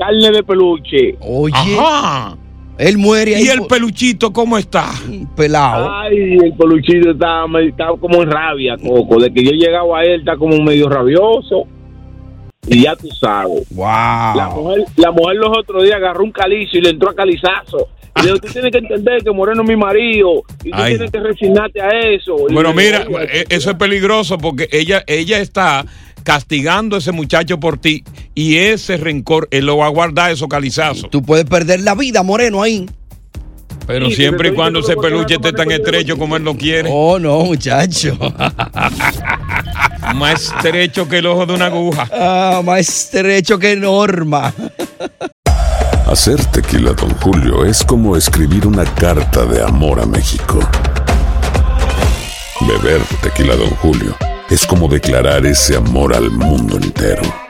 Carne 0.00 0.30
de 0.30 0.42
peluche. 0.42 1.16
Oye, 1.20 1.52
Ajá. 1.54 2.36
él 2.78 2.96
muere 2.96 3.36
ahí 3.36 3.44
¿Y 3.44 3.48
el 3.48 3.66
peluchito 3.66 4.32
cómo 4.32 4.56
está? 4.56 4.86
pelado. 5.36 5.90
Ay, 5.92 6.38
el 6.42 6.54
peluchito 6.54 7.10
estaba, 7.10 7.46
me- 7.46 7.66
estaba 7.68 7.96
como 7.98 8.22
en 8.22 8.30
rabia, 8.30 8.76
Coco. 8.78 9.20
De 9.20 9.30
que 9.30 9.44
yo 9.44 9.50
llegaba 9.50 10.00
a 10.00 10.04
él, 10.04 10.20
está 10.20 10.36
como 10.38 10.56
medio 10.62 10.88
rabioso. 10.88 11.64
Y 12.66 12.82
ya 12.84 12.96
tú 12.96 13.08
sabes. 13.08 13.66
Wow. 13.74 13.84
La 14.36 14.50
mujer, 14.54 14.84
la 14.96 15.10
mujer 15.10 15.36
los 15.36 15.58
otros 15.58 15.82
días 15.84 15.96
agarró 15.96 16.24
un 16.24 16.32
calizo 16.32 16.78
y 16.78 16.80
le 16.80 16.90
entró 16.90 17.10
a 17.10 17.14
calizazo. 17.14 17.88
Y 18.16 18.20
le 18.22 18.26
dijo, 18.28 18.38
tú 18.38 18.48
tienes 18.52 18.70
que 18.72 18.78
entender 18.78 19.22
que 19.22 19.30
Moreno 19.32 19.62
es 19.62 19.68
mi 19.68 19.76
marido. 19.76 20.42
Y 20.64 20.70
tú 20.70 20.76
Ay. 20.76 20.92
tienes 20.94 21.10
que 21.10 21.20
resignarte 21.20 21.80
a 21.82 21.88
eso. 22.10 22.36
Y 22.48 22.54
Bueno, 22.54 22.72
digo, 22.72 22.80
mira, 22.80 23.04
"Oye, 23.08 23.40
eh, 23.40 23.44
eso 23.50 23.70
es 23.70 23.76
peligroso 23.76 24.38
porque 24.38 24.68
ella, 24.72 25.02
ella 25.06 25.38
está 25.40 25.84
castigando 26.22 26.96
a 26.96 26.98
ese 26.98 27.12
muchacho 27.12 27.58
por 27.58 27.78
ti 27.78 28.04
y 28.40 28.56
ese 28.56 28.96
rencor, 28.96 29.48
él 29.50 29.66
lo 29.66 29.76
va 29.76 29.84
a 29.84 29.90
guardar 29.90 30.30
esos 30.30 30.48
calizazos. 30.48 31.10
Tú 31.10 31.22
puedes 31.22 31.44
perder 31.44 31.80
la 31.80 31.94
vida, 31.94 32.22
Moreno, 32.22 32.62
ahí. 32.62 32.88
Pero 33.86 34.08
Sí, 34.08 34.14
siempre 34.14 34.48
y 34.48 34.54
cuando 34.54 34.80
ese 34.80 34.96
peluche 34.96 35.34
esté 35.34 35.52
tan 35.52 35.70
estrecho 35.70 36.16
como 36.16 36.36
él 36.36 36.44
lo 36.44 36.56
quiere. 36.56 36.88
Oh, 36.90 37.18
no, 37.18 37.40
muchacho. 37.40 38.16
Más 40.14 40.44
estrecho 40.44 41.06
que 41.06 41.18
el 41.18 41.26
ojo 41.26 41.44
de 41.44 41.52
una 41.52 41.66
aguja. 41.66 42.08
Ah, 42.10 42.62
más 42.64 42.80
estrecho 42.80 43.58
que 43.58 43.76
Norma. 43.76 44.54
Hacer 46.06 46.42
tequila, 46.46 46.92
Don 46.94 47.10
Julio, 47.16 47.66
es 47.66 47.84
como 47.84 48.16
escribir 48.16 48.66
una 48.66 48.86
carta 48.86 49.44
de 49.44 49.62
amor 49.62 50.00
a 50.00 50.06
México. 50.06 50.60
Beber 52.62 53.02
tequila, 53.22 53.54
Don 53.54 53.70
Julio, 53.76 54.16
es 54.48 54.66
como 54.66 54.88
declarar 54.88 55.44
ese 55.44 55.76
amor 55.76 56.14
al 56.14 56.30
mundo 56.30 56.78
entero. 56.78 57.49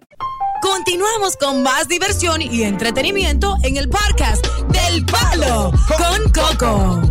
Continuamos 0.61 1.37
con 1.37 1.63
más 1.63 1.87
diversión 1.87 2.41
y 2.41 2.63
entretenimiento 2.63 3.55
en 3.63 3.77
el 3.77 3.89
podcast 3.89 4.45
del 4.69 5.05
Palo 5.05 5.71
con 5.97 6.31
Coco. 6.31 7.01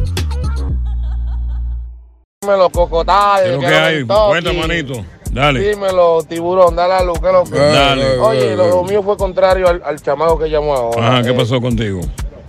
Dímelo, 2.42 2.70
Cocotal. 2.70 3.42
¿Qué 3.42 3.48
es 3.50 3.54
lo 3.54 3.60
que 3.60 3.66
hay? 3.66 4.04
Cuenta, 4.04 4.52
manito. 4.52 5.04
Dale. 5.32 5.60
Dímelo, 5.70 6.22
tiburón, 6.24 6.74
dale 6.74 6.94
a 6.94 7.02
luz, 7.04 7.18
¿qué 7.20 7.26
es 7.26 7.32
lo 7.32 7.44
que 7.44 7.58
Dale. 7.58 8.18
Oye, 8.18 8.56
lo, 8.56 8.68
lo 8.68 8.84
mío 8.84 9.02
fue 9.02 9.16
contrario 9.16 9.68
al, 9.68 9.82
al 9.84 10.00
chamaco 10.00 10.38
que 10.38 10.48
llamó 10.50 10.74
ahora. 10.74 11.08
Ajá, 11.08 11.22
¿qué 11.22 11.30
Eh, 11.30 11.34
pasó 11.34 11.60
contigo? 11.60 12.00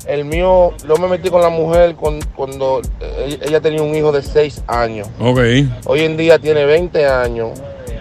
El 0.08 0.26
mío, 0.26 0.72
yo 0.88 0.96
me 0.98 1.08
metí 1.08 1.30
con 1.30 1.42
la 1.42 1.50
mujer 1.50 1.96
con- 1.96 2.22
cuando 2.36 2.82
eh, 3.00 3.38
ella 3.44 3.62
tenía 3.62 3.84
un 3.84 3.94
hijo 3.96 4.12
de 4.12 4.24
6 4.24 4.64
años. 4.68 5.08
Ok, 5.20 5.40
Hoy 5.86 6.02
en 6.02 6.18
día 6.18 6.40
tiene 6.40 6.66
20 6.66 7.06
años. 7.08 7.52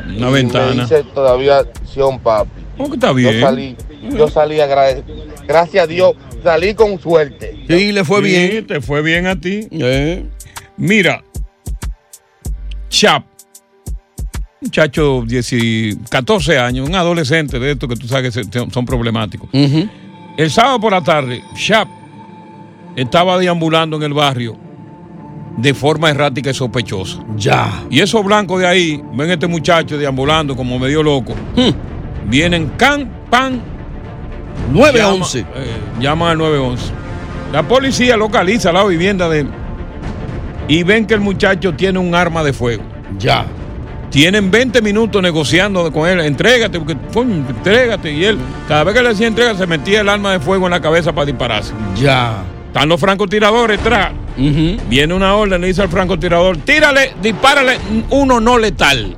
una 0.07 0.17
y 0.17 0.21
Me 0.21 0.31
ventana. 0.31 0.83
dice 0.83 1.03
todavía, 1.15 1.63
Sion 1.93 2.19
papi. 2.19 2.51
¿Cómo 2.81 2.89
que 2.93 2.97
está 2.97 3.13
bien? 3.13 3.35
Yo 3.35 3.41
salí, 3.41 3.77
yo 4.17 4.29
salí 4.29 4.59
agradecido. 4.59 5.15
Gracias 5.47 5.85
a 5.85 5.87
Dios, 5.87 6.15
salí 6.43 6.73
con 6.73 6.99
suerte. 6.99 7.55
Sí, 7.69 7.93
le 7.93 8.05
fue 8.05 8.23
Sí, 8.23 8.25
bien. 8.25 8.67
Te 8.67 8.81
fue 8.81 9.03
bien 9.03 9.27
a 9.27 9.39
ti. 9.39 9.69
Eh. 9.71 10.25
Mira, 10.79 11.23
Chap, 12.89 13.27
muchacho 14.63 15.25
de 15.27 15.43
10 15.43 15.99
14 16.09 16.59
años, 16.59 16.89
un 16.89 16.95
adolescente 16.95 17.59
de 17.59 17.73
estos 17.73 17.87
que 17.87 17.97
tú 17.97 18.09
sabes 18.09 18.35
que 18.35 18.45
son 18.73 18.87
problemáticos. 18.87 19.51
El 19.53 20.51
sábado 20.51 20.81
por 20.81 20.93
la 20.93 21.03
tarde, 21.03 21.43
Chap 21.55 21.87
estaba 22.97 23.37
deambulando 23.39 23.99
en 23.99 24.05
el 24.05 24.15
barrio 24.15 24.57
de 25.59 25.75
forma 25.75 26.09
errática 26.09 26.49
y 26.49 26.55
sospechosa. 26.55 27.23
Ya. 27.37 27.85
Y 27.91 28.01
esos 28.01 28.25
blancos 28.25 28.59
de 28.61 28.67
ahí 28.67 29.03
ven 29.13 29.29
a 29.29 29.35
este 29.35 29.47
muchacho 29.49 29.99
deambulando 29.99 30.57
como 30.57 30.79
medio 30.79 31.03
loco. 31.03 31.35
Vienen 32.31 32.69
can, 32.77 33.11
pan. 33.29 33.61
911. 34.73 35.39
Llama- 35.41 35.51
eh, 35.57 35.67
llaman 36.01 36.31
al 36.31 36.39
911. 36.39 36.93
La 37.53 37.63
policía 37.65 38.17
localiza 38.17 38.73
la 38.73 38.85
vivienda 38.85 39.29
de 39.29 39.41
él 39.41 39.49
y 40.69 40.83
ven 40.85 41.07
que 41.07 41.15
el 41.15 41.21
muchacho 41.21 41.75
tiene 41.75 41.99
un 41.99 42.15
arma 42.15 42.45
de 42.45 42.53
fuego. 42.53 42.83
Ya. 43.19 43.45
Tienen 44.11 44.51
20 44.51 44.81
minutos 44.83 45.21
negociando 45.23 45.91
con 45.93 46.09
él. 46.09 46.21
Entrégate, 46.21 46.79
porque, 46.79 46.97
coño, 47.13 47.45
entrégate. 47.49 48.13
Y 48.13 48.25
él, 48.25 48.39
cada 48.69 48.85
vez 48.85 48.95
que 48.95 49.03
le 49.03 49.09
decía 49.11 49.27
entrega, 49.27 49.55
se 49.57 49.67
metía 49.67 50.01
el 50.01 50.09
arma 50.09 50.33
de 50.33 50.41
fuego 50.41 50.67
en 50.67 50.71
la 50.73 50.81
cabeza 50.81 51.13
para 51.13 51.27
dispararse. 51.27 51.73
Ya. 52.01 52.43
Están 52.69 52.89
los 52.89 53.01
francotiradores 53.01 53.79
detrás. 53.83 54.13
Viene 54.89 55.13
una 55.15 55.35
orden, 55.35 55.61
le 55.61 55.67
dice 55.67 55.83
al 55.83 55.89
francotirador, 55.89 56.57
tírale, 56.59 57.13
dispárale 57.21 57.77
uno 58.11 58.41
no 58.41 58.57
letal. 58.59 59.15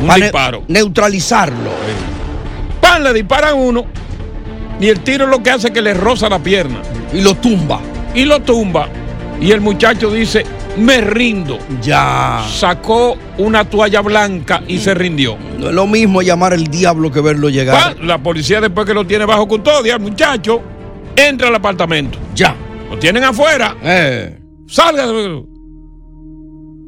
un 0.00 0.06
pa' 0.06 0.16
ne- 0.16 0.22
disparo. 0.24 0.62
Neutralizarlo. 0.68 1.70
Le 3.02 3.12
disparan 3.12 3.54
uno. 3.56 3.84
Y 4.80 4.88
el 4.88 5.00
tiro 5.00 5.26
lo 5.26 5.42
que 5.42 5.50
hace 5.50 5.68
es 5.68 5.72
que 5.72 5.82
le 5.82 5.94
roza 5.94 6.28
la 6.28 6.38
pierna. 6.38 6.82
Y 7.12 7.20
lo 7.22 7.34
tumba. 7.34 7.80
Y 8.14 8.24
lo 8.24 8.40
tumba. 8.40 8.88
Y 9.40 9.50
el 9.52 9.60
muchacho 9.60 10.10
dice, 10.10 10.44
me 10.76 11.00
rindo. 11.00 11.58
Ya. 11.82 12.44
Sacó 12.50 13.16
una 13.38 13.64
toalla 13.64 14.00
blanca 14.02 14.62
y 14.68 14.78
se 14.78 14.94
rindió. 14.94 15.36
No 15.58 15.68
es 15.68 15.74
lo 15.74 15.86
mismo 15.86 16.20
llamar 16.22 16.52
el 16.52 16.66
diablo 16.66 17.10
que 17.10 17.20
verlo 17.20 17.48
llegar. 17.48 17.96
Pa, 17.96 18.02
La 18.02 18.18
policía 18.18 18.60
después 18.60 18.86
que 18.86 18.94
lo 18.94 19.06
tiene 19.06 19.24
bajo 19.24 19.46
custodia, 19.48 19.94
el 19.94 20.00
muchacho, 20.00 20.60
entra 21.14 21.48
al 21.48 21.54
apartamento. 21.54 22.18
Ya. 22.34 22.54
Lo 22.90 22.98
tienen 22.98 23.24
afuera. 23.24 23.76
Eh. 23.82 24.38
Salga. 24.68 25.06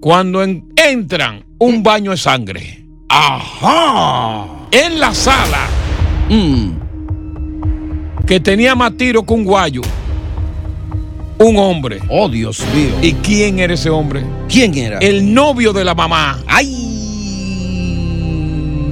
Cuando 0.01 0.43
en- 0.43 0.69
entran, 0.77 1.45
un 1.59 1.83
baño 1.83 2.11
de 2.13 2.17
sangre. 2.17 2.85
Ajá. 3.09 4.47
En 4.71 5.01
la 5.01 5.13
sala. 5.15 5.67
Mm. 6.29 6.71
Que 8.27 8.41
tenía 8.41 8.75
más 8.75 8.97
tiro 8.97 9.25
que 9.25 9.33
un 9.33 9.45
guayo. 9.45 9.83
Un 11.39 11.57
hombre. 11.57 12.01
Oh, 12.09 12.29
Dios 12.29 12.61
mío. 12.75 12.91
¿Y 13.01 13.13
quién 13.15 13.59
era 13.61 13.75
ese 13.75 13.91
hombre? 13.91 14.25
¿Quién 14.49 14.75
era? 14.77 14.99
El 14.99 15.33
novio 15.33 15.73
de 15.73 15.85
la 15.85 15.95
mamá. 15.95 16.39
¡Ay! 16.47 16.89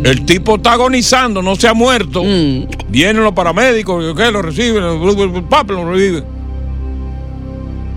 El 0.05 0.25
tipo 0.25 0.55
está 0.57 0.75
agonizando, 0.75 1.43
no 1.43 1.57
se 1.57 1.67
ha 1.67 1.75
muerto. 1.75 2.23
Mm. 2.23 2.69
Vienen 2.89 3.25
los 3.25 3.33
paramédicos, 3.33 4.15
¿qué? 4.17 4.31
Lo 4.31 4.41
reciben, 4.41 4.85
el 4.85 5.43
papá 5.43 5.73
lo 5.73 5.91
revive. 5.91 6.23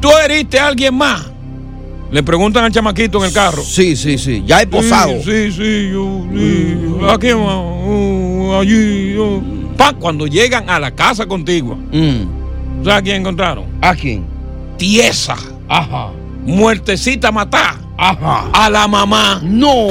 ¿Tú 0.02 0.10
heriste 0.26 0.60
a 0.60 0.68
alguien 0.68 0.96
más? 0.96 1.30
Le 2.12 2.24
preguntan 2.24 2.64
al 2.66 2.72
chamaquito 2.72 3.20
en 3.20 3.26
el 3.26 3.34
carro. 3.34 3.62
Sí, 3.62 3.96
sí, 3.96 4.18
sí. 4.18 4.44
Ya 4.46 4.62
he 4.62 4.68
posado. 4.68 5.12
Sí, 5.24 5.52
sí, 5.52 5.52
sí, 5.52 5.90
yo, 5.92 6.26
sí. 6.34 6.78
¿A 7.08 7.18
quién 7.20 7.38
más? 7.38 7.56
Uh, 7.86 8.54
allí. 8.60 9.16
Pa, 9.78 9.94
cuando 9.94 10.26
llegan 10.26 10.70
a 10.70 10.80
la 10.80 10.92
casa 10.92 11.26
contigua, 11.28 11.76
Mm. 11.76 12.84
¿sabes 12.84 12.98
a 12.98 13.02
quién 13.04 13.16
encontraron? 13.18 13.66
¿A 13.82 13.94
quién? 13.96 14.26
Tiesa. 14.78 15.36
Ajá. 15.68 16.10
Muertecita 16.46 17.32
matá. 17.32 17.76
Ajá. 17.98 18.50
A 18.54 18.70
la 18.70 18.88
mamá. 18.88 19.40
No. 19.44 19.88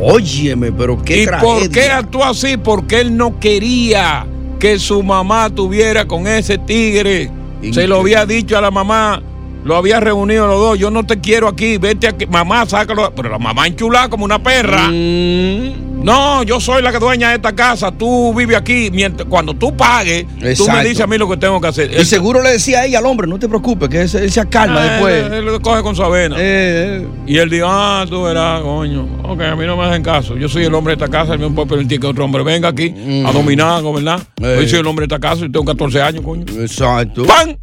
Óyeme, 0.00 0.70
pero 0.72 1.00
qué 1.02 1.22
¿Y 1.22 1.26
tragedia. 1.26 1.54
por 1.60 1.70
qué 1.70 1.90
actuó 1.90 2.24
así? 2.24 2.56
Porque 2.56 3.00
él 3.00 3.16
no 3.16 3.38
quería 3.40 4.26
que 4.58 4.78
su 4.78 5.02
mamá 5.02 5.50
tuviera 5.50 6.04
con 6.06 6.26
ese 6.26 6.58
tigre. 6.58 7.30
Se 7.72 7.86
lo 7.88 8.00
había 8.00 8.24
dicho 8.24 8.56
a 8.56 8.60
la 8.60 8.70
mamá, 8.70 9.20
lo 9.64 9.76
había 9.76 10.00
reunido 10.00 10.46
los 10.46 10.58
dos. 10.60 10.78
Yo 10.78 10.90
no 10.90 11.04
te 11.04 11.20
quiero 11.20 11.48
aquí, 11.48 11.78
vete 11.78 12.08
aquí. 12.08 12.26
Mamá, 12.26 12.64
sácalo. 12.66 13.12
Pero 13.14 13.28
la 13.28 13.38
mamá 13.38 13.66
enchulada 13.66 14.08
como 14.08 14.24
una 14.24 14.42
perra. 14.42 14.88
Mm. 14.88 15.88
No, 16.04 16.44
yo 16.44 16.60
soy 16.60 16.80
la 16.80 16.92
que 16.92 16.98
dueña 17.00 17.30
de 17.30 17.34
esta 17.36 17.52
casa. 17.54 17.90
Tú 17.90 18.32
vives 18.32 18.56
aquí. 18.56 18.88
Mientras, 18.92 19.28
cuando 19.28 19.52
tú 19.54 19.76
pagues, 19.76 20.26
tú 20.56 20.66
me 20.70 20.84
dices 20.84 21.00
a 21.00 21.06
mí 21.08 21.18
lo 21.18 21.28
que 21.28 21.36
tengo 21.36 21.60
que 21.60 21.66
hacer. 21.68 21.90
Y 21.92 22.04
seguro 22.04 22.40
le 22.40 22.50
decía 22.52 22.80
a 22.80 22.86
ella 22.86 22.98
al 23.00 23.06
hombre, 23.06 23.26
no 23.26 23.36
te 23.38 23.48
preocupes, 23.48 23.88
que 23.88 24.02
él, 24.02 24.08
se- 24.08 24.22
él 24.22 24.30
se 24.30 24.40
acalma 24.40 24.80
Ah, 24.80 24.84
después. 24.92 25.24
Él, 25.26 25.32
él 25.34 25.44
lo 25.44 25.60
coge 25.60 25.82
con 25.82 25.96
su 25.96 26.02
avena. 26.04 26.36
Eh, 26.38 27.04
Y 27.26 27.36
él 27.38 27.50
dijo, 27.50 27.66
ah, 27.68 28.06
tú 28.08 28.22
verás, 28.22 28.62
coño. 28.62 29.08
Ok, 29.24 29.40
a 29.42 29.56
mí 29.56 29.66
no 29.66 29.76
me 29.76 29.84
hacen 29.84 30.02
caso. 30.04 30.36
Yo 30.36 30.48
soy 30.48 30.64
el 30.64 30.72
hombre 30.74 30.94
de 30.96 31.04
esta 31.04 31.10
casa, 31.18 31.34
él 31.34 31.40
me 31.40 31.50
puede 31.50 31.68
permitir 31.68 31.98
que 32.00 32.06
otro 32.06 32.24
hombre 32.24 32.44
venga 32.44 32.68
aquí 32.68 32.94
a 33.26 33.32
dominar, 33.32 33.82
¿verdad? 33.82 34.20
Eh. 34.40 34.58
Yo 34.62 34.68
soy 34.68 34.78
el 34.78 34.86
hombre 34.86 35.06
de 35.06 35.14
esta 35.14 35.28
casa 35.28 35.44
y 35.44 35.50
tengo 35.50 35.64
14 35.64 36.00
años, 36.00 36.22
coño. 36.24 36.44
Exacto. 36.60 37.24
¡Pam! 37.26 37.56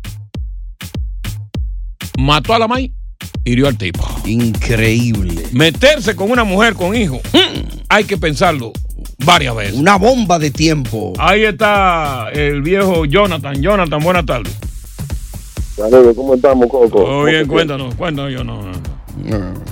Mató 2.17 2.53
a 2.53 2.59
la 2.59 2.67
maíz, 2.67 2.91
hirió 3.43 3.67
al 3.67 3.77
tipo. 3.77 4.03
Increíble. 4.25 5.43
Meterse 5.51 6.15
con 6.15 6.31
una 6.31 6.43
mujer 6.43 6.73
con 6.73 6.95
hijos, 6.95 7.21
hay 7.89 8.03
que 8.03 8.17
pensarlo 8.17 8.71
varias 9.25 9.55
veces. 9.55 9.75
Una 9.75 9.97
bomba 9.97 10.39
de 10.39 10.51
tiempo. 10.51 11.13
Ahí 11.17 11.43
está 11.43 12.29
el 12.33 12.61
viejo 12.61 13.05
Jonathan. 13.05 13.61
Jonathan, 13.61 14.03
buenas 14.03 14.25
tardes. 14.25 14.55
Saludos, 15.75 16.15
¿cómo 16.15 16.35
estamos, 16.35 16.67
Coco? 16.69 16.87
Todo 16.87 17.23
bien, 17.25 17.41
¿Cómo 17.41 17.59
te 17.59 17.67
cuéntanos, 17.67 17.95
cuéntanos 17.95 18.31
yo 18.31 18.43
no. 18.43 18.71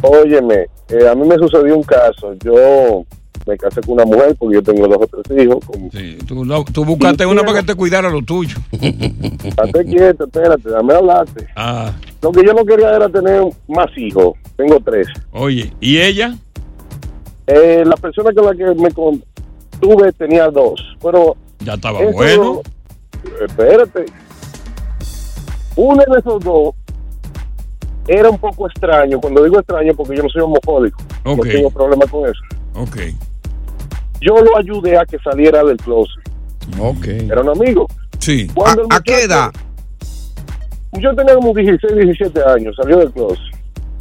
Óyeme, 0.02 0.66
eh, 0.90 1.08
a 1.10 1.16
mí 1.16 1.26
me 1.28 1.38
sucedió 1.38 1.78
un 1.78 1.84
caso. 1.84 2.34
Yo 2.44 3.06
me 3.46 3.58
casé 3.58 3.82
con 3.82 3.94
una 3.96 4.06
mujer 4.06 4.36
porque 4.38 4.56
yo 4.56 4.64
tengo 4.64 4.88
dos 4.88 4.98
o 5.02 5.08
tres 5.24 5.44
hijos. 5.46 5.58
Con... 5.66 5.92
Sí, 5.92 6.18
tú, 6.28 6.46
no- 6.46 6.64
tú 6.66 6.86
buscaste 6.86 7.26
una 7.26 7.44
para 7.44 7.60
que 7.60 7.68
te 7.68 7.76
cuidara 7.76 8.10
lo 8.10 8.22
tuyo. 8.22 8.58
Estate 8.72 9.86
quieto, 9.86 10.26
espérate, 10.26 10.70
dame 10.70 10.94
hablarte. 10.94 11.48
Ah, 11.56 11.92
Lo 12.22 12.32
que 12.32 12.46
yo 12.46 12.54
no 12.54 12.64
quería 12.66 12.96
era 12.96 13.10
tener 13.10 13.42
más 13.68 13.88
hijos. 13.98 14.34
Tengo 14.56 14.80
tres. 14.80 15.08
oye, 15.32 15.74
¿y 15.82 15.98
ella? 16.00 16.36
Eh, 17.48 17.84
la 17.86 17.96
persona 17.98 18.32
con 18.34 18.46
la 18.46 18.54
que 18.56 18.80
me 18.80 18.92
con- 18.92 19.24
tuve 19.80 20.12
tenía 20.14 20.48
dos. 20.50 20.80
Pero 21.02 21.36
Ya 21.60 21.74
estaba 21.74 22.00
eso- 22.02 22.12
bueno. 22.14 22.62
Espérate. 23.46 24.06
Uno 25.76 26.04
de 26.08 26.20
esos 26.20 26.44
dos 26.44 26.76
era 28.08 28.30
un 28.30 28.38
poco 28.38 28.68
extraño. 28.68 29.20
Cuando 29.20 29.44
digo 29.44 29.60
extraño, 29.60 29.94
porque 29.96 30.16
yo 30.18 30.24
no 30.24 30.30
soy 30.30 30.42
homofóbico. 30.42 31.02
Ok. 31.24 31.38
No 31.38 31.44
tengo 31.52 31.70
problema 31.72 32.06
con 32.08 32.30
eso. 32.30 32.40
Ok. 32.76 32.98
Yo 34.26 34.36
lo 34.42 34.58
ayudé 34.58 34.98
a 34.98 35.06
que 35.06 35.18
saliera 35.20 35.64
del 35.64 35.78
closet. 35.78 36.22
Ok. 36.80 37.06
Era 37.08 37.42
un 37.42 37.50
amigo. 37.50 37.88
Sí. 38.20 38.48
Cuando 38.54 38.84
¿A, 38.90 38.96
a 38.98 39.02
qué 39.02 39.24
edad? 39.24 39.52
Yo 40.94 41.14
tenía 41.16 41.36
como 41.36 41.54
16, 41.54 41.94
17 41.96 42.40
años. 42.46 42.76
Salió 42.76 42.98
del 43.00 43.12
closet. 43.12 43.40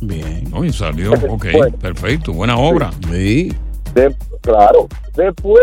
Bien. 0.01 0.45
No, 0.51 0.65
y 0.65 0.73
salió, 0.73 1.13
ok, 1.29 1.47
Bueno. 1.53 1.77
perfecto, 1.79 2.33
buena 2.33 2.57
obra. 2.57 2.91
Sí. 3.11 3.53
De- 3.95 4.15
claro. 4.43 4.89
Después, 5.17 5.63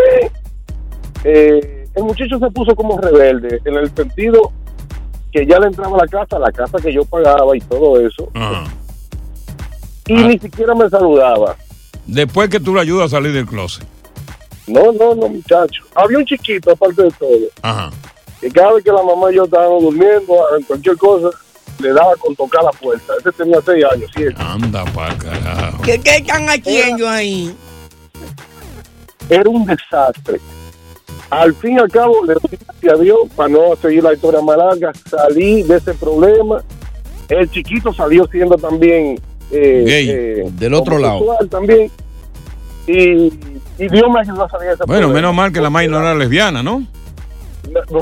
eh, 1.23 1.87
el 1.95 2.03
muchacho 2.03 2.39
se 2.39 2.49
puso 2.51 2.75
como 2.75 2.97
rebelde 2.99 3.59
en 3.65 3.75
el 3.75 3.89
sentido 3.95 4.51
que 5.31 5.45
ya 5.45 5.59
le 5.59 5.67
entraba 5.67 5.97
a 5.97 6.01
la 6.01 6.07
casa, 6.07 6.39
la 6.39 6.51
casa 6.51 6.77
que 6.81 6.91
yo 6.93 7.05
pagaba 7.05 7.55
y 7.55 7.59
todo 7.61 7.99
eso. 8.05 8.29
Ajá. 8.33 8.63
Y 10.07 10.13
ni 10.15 10.39
siquiera 10.39 10.73
me 10.73 10.89
saludaba. 10.89 11.55
Después 12.07 12.49
que 12.49 12.59
tú 12.59 12.73
le 12.73 12.81
ayudas 12.81 13.07
a 13.13 13.17
salir 13.17 13.31
del 13.33 13.45
closet. 13.45 13.85
No, 14.69 14.91
no, 14.91 15.15
no, 15.15 15.27
muchacho. 15.29 15.83
Había 15.95 16.17
un 16.19 16.25
chiquito, 16.25 16.71
aparte 16.71 17.03
de 17.03 17.11
todo, 17.11 17.29
Ajá. 17.61 17.89
que 18.39 18.49
cada 18.51 18.73
vez 18.73 18.83
que 18.83 18.91
la 18.91 19.03
mamá 19.03 19.31
y 19.31 19.35
yo 19.35 19.43
estábamos 19.45 19.83
durmiendo, 19.83 20.35
en 20.57 20.63
cualquier 20.63 20.97
cosa, 20.97 21.29
le 21.79 21.93
daba 21.93 22.15
con 22.17 22.35
tocar 22.35 22.63
la 22.63 22.71
puerta. 22.71 23.13
Ese 23.19 23.31
tenía 23.31 23.59
seis 23.65 23.85
años, 23.91 24.11
siete. 24.15 24.35
Anda 24.37 24.83
para 24.93 25.17
carajo. 25.17 25.81
¿Qué, 25.83 25.99
qué 25.99 26.17
están 26.17 26.45
haciendo 26.49 27.07
ahí? 27.09 27.55
Era 29.29 29.49
un 29.49 29.65
desastre. 29.65 30.39
Al 31.29 31.53
fin 31.55 31.75
y 31.75 31.79
al 31.79 31.89
cabo, 31.91 32.25
le 32.25 32.33
gracias 32.33 32.93
a 32.93 32.95
Dios, 33.01 33.19
para 33.35 33.49
no 33.49 33.75
seguir 33.81 34.03
la 34.03 34.13
historia 34.13 34.41
más 34.41 34.57
larga, 34.57 34.91
salí 35.09 35.61
de 35.63 35.77
ese 35.77 35.93
problema. 35.93 36.63
El 37.27 37.49
chiquito 37.51 37.93
salió 37.93 38.27
siendo 38.31 38.55
también... 38.57 39.19
eh, 39.51 39.83
Gay. 39.85 40.09
eh, 40.09 40.49
Del 40.53 40.73
otro 40.73 40.97
lado. 40.97 41.37
también. 41.49 41.91
Y, 42.87 43.29
y 43.79 43.87
Dios 43.87 44.03
me 44.13 44.19
ayudó 44.19 44.43
a 44.45 44.49
salir 44.49 44.67
de 44.67 44.73
ese 44.75 44.83
Bueno, 44.85 45.07
problema. 45.07 45.13
menos 45.13 45.35
mal 45.35 45.51
que 45.53 45.61
la 45.61 45.69
maíz 45.69 45.89
no 45.89 45.99
era 45.99 46.13
lesbiana, 46.15 46.61
¿no? 46.61 46.79
No, 47.71 47.79
no- 47.91 48.01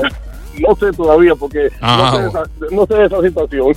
no 0.68 0.74
sé 0.76 0.92
todavía 0.96 1.34
porque 1.36 1.68
Ah, 1.80 2.10
no, 2.12 2.20
sé 2.20 2.26
esa, 2.28 2.42
no 2.74 2.86
sé 2.86 3.04
esa 3.04 3.22
situación. 3.22 3.74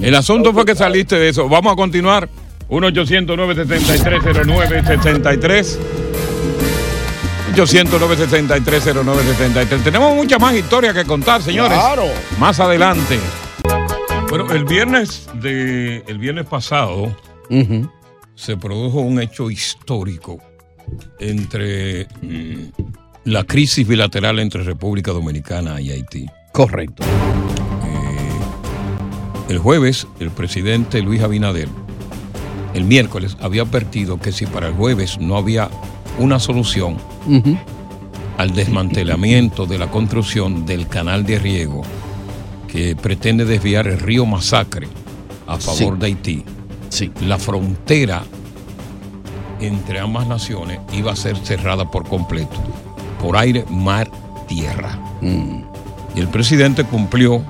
Mm. 0.00 0.04
El 0.04 0.14
asunto 0.16 0.52
fue 0.52 0.64
que 0.64 0.74
saliste 0.74 1.16
de 1.16 1.28
eso. 1.28 1.48
Vamos 1.48 1.72
a 1.72 1.76
continuar. 1.76 2.28
1 2.68 2.86
800 2.88 3.36
973 3.36 4.02
0973 4.46 5.78
800-963-0963. 7.54 9.82
Tenemos 9.84 10.14
muchas 10.14 10.40
más 10.40 10.54
historias 10.54 10.94
que 10.94 11.04
contar, 11.04 11.42
señores. 11.42 11.78
Claro. 11.78 12.04
Más 12.38 12.58
adelante. 12.60 13.18
Bueno, 14.28 14.50
el 14.52 14.64
viernes 14.64 15.28
de 15.34 16.02
el 16.06 16.18
viernes 16.18 16.46
pasado 16.46 17.14
se 18.34 18.56
produjo 18.56 19.00
un 19.00 19.20
hecho 19.20 19.50
histórico 19.50 20.38
entre 21.18 22.06
mm, 22.22 22.68
la 23.24 23.44
crisis 23.44 23.86
bilateral 23.86 24.38
entre 24.38 24.62
República 24.62 25.12
Dominicana 25.12 25.80
y 25.80 25.90
Haití. 25.90 26.26
Correcto. 26.52 27.02
El 29.48 29.58
jueves, 29.58 30.06
el 30.18 30.30
presidente 30.30 31.02
Luis 31.02 31.20
Abinader, 31.22 31.68
el 32.74 32.84
miércoles, 32.84 33.36
había 33.40 33.62
advertido 33.62 34.18
que 34.18 34.32
si 34.32 34.46
para 34.46 34.68
el 34.68 34.74
jueves 34.74 35.18
no 35.20 35.36
había 35.36 35.68
una 36.18 36.38
solución 36.38 36.96
al 38.38 38.54
desmantelamiento 38.54 39.66
de 39.66 39.78
la 39.78 39.90
construcción 39.90 40.64
del 40.64 40.88
canal 40.88 41.24
de 41.26 41.38
riego 41.38 41.82
que 42.66 42.96
pretende 42.96 43.44
desviar 43.44 43.86
el 43.88 43.98
río 44.00 44.24
Masacre 44.24 44.88
a 45.46 45.58
favor 45.58 45.94
Sí. 45.94 46.00
de 46.00 46.06
Haití, 46.06 46.44
la 47.26 47.38
frontera 47.38 48.22
entre 49.62 50.00
ambas 50.00 50.26
naciones 50.26 50.80
iba 50.92 51.12
a 51.12 51.16
ser 51.16 51.36
cerrada 51.38 51.90
por 51.90 52.08
completo, 52.08 52.56
por 53.20 53.36
aire, 53.36 53.64
mar, 53.70 54.10
tierra. 54.46 54.98
Y 55.20 56.20
el 56.20 56.28
presidente 56.28 56.84
cumplió 56.84 57.42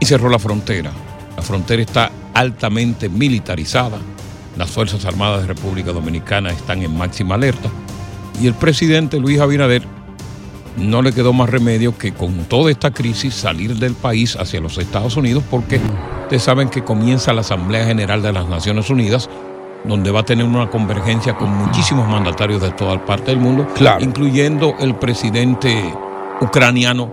y 0.00 0.06
cerró 0.06 0.28
la 0.28 0.38
frontera. 0.38 0.90
La 1.36 1.42
frontera 1.42 1.82
está 1.82 2.10
altamente 2.34 3.08
militarizada. 3.08 3.98
Las 4.56 4.70
Fuerzas 4.70 5.04
Armadas 5.04 5.42
de 5.42 5.48
República 5.48 5.92
Dominicana 5.92 6.50
están 6.50 6.82
en 6.82 6.96
máxima 6.96 7.34
alerta. 7.36 7.68
Y 8.40 8.46
el 8.46 8.54
presidente 8.54 9.18
Luis 9.18 9.40
Abinader 9.40 9.86
no 10.76 11.02
le 11.02 11.12
quedó 11.12 11.32
más 11.32 11.48
remedio 11.48 11.96
que 11.96 12.12
con 12.12 12.44
toda 12.44 12.70
esta 12.70 12.92
crisis 12.92 13.34
salir 13.34 13.76
del 13.76 13.94
país 13.94 14.36
hacia 14.36 14.60
los 14.60 14.76
Estados 14.78 15.16
Unidos 15.16 15.44
porque 15.48 15.80
ustedes 16.22 16.42
saben 16.42 16.68
que 16.68 16.82
comienza 16.82 17.32
la 17.32 17.42
Asamblea 17.42 17.86
General 17.86 18.22
de 18.22 18.32
las 18.32 18.48
Naciones 18.48 18.90
Unidas 18.90 19.30
donde 19.84 20.10
va 20.10 20.20
a 20.20 20.24
tener 20.24 20.44
una 20.46 20.68
convergencia 20.70 21.36
con 21.36 21.50
muchísimos 21.50 22.08
mandatarios 22.08 22.60
de 22.62 22.70
toda 22.70 23.04
parte 23.04 23.30
del 23.30 23.38
mundo, 23.38 23.68
incluyendo 24.00 24.74
el 24.80 24.94
presidente 24.96 25.94
ucraniano 26.40 27.10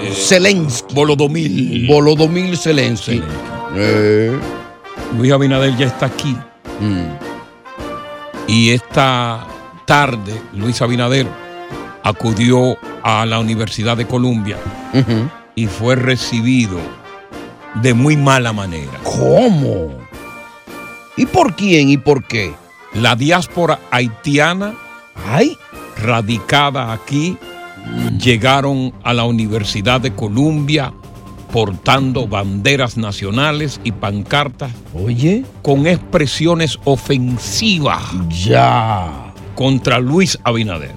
eh, 0.00 0.12
Zelensky. 0.12 0.94
Volodomir. 0.94 1.86
Volodomir 1.86 2.56
Zelensky. 2.56 3.22
Eh. 3.76 4.36
Luis 5.16 5.32
Abinader 5.32 5.76
ya 5.76 5.86
está 5.86 6.06
aquí. 6.06 6.36
Y 8.46 8.70
esta 8.70 9.46
tarde 9.86 10.40
Luis 10.52 10.80
Abinader 10.82 11.26
acudió 12.02 12.76
a 13.02 13.24
la 13.26 13.38
Universidad 13.38 13.96
de 13.96 14.06
Columbia 14.06 14.56
y 15.54 15.66
fue 15.66 15.96
recibido 15.96 16.78
de 17.82 17.94
muy 17.94 18.16
mala 18.16 18.52
manera. 18.52 18.92
¿Cómo? 19.02 20.03
¿Y 21.16 21.26
por 21.26 21.54
quién 21.54 21.90
y 21.90 21.96
por 21.96 22.24
qué? 22.24 22.52
La 22.94 23.16
diáspora 23.16 23.78
haitiana, 23.90 24.74
radicada 26.02 26.92
aquí, 26.92 27.36
llegaron 28.18 28.92
a 29.02 29.12
la 29.14 29.24
Universidad 29.24 30.00
de 30.00 30.12
Columbia 30.12 30.92
portando 31.52 32.26
banderas 32.26 32.96
nacionales 32.96 33.80
y 33.84 33.92
pancartas. 33.92 34.72
Oye. 34.92 35.44
Con 35.62 35.86
expresiones 35.86 36.78
ofensivas. 36.84 38.02
Ya. 38.44 39.32
Contra 39.54 40.00
Luis 40.00 40.38
Abinader. 40.42 40.92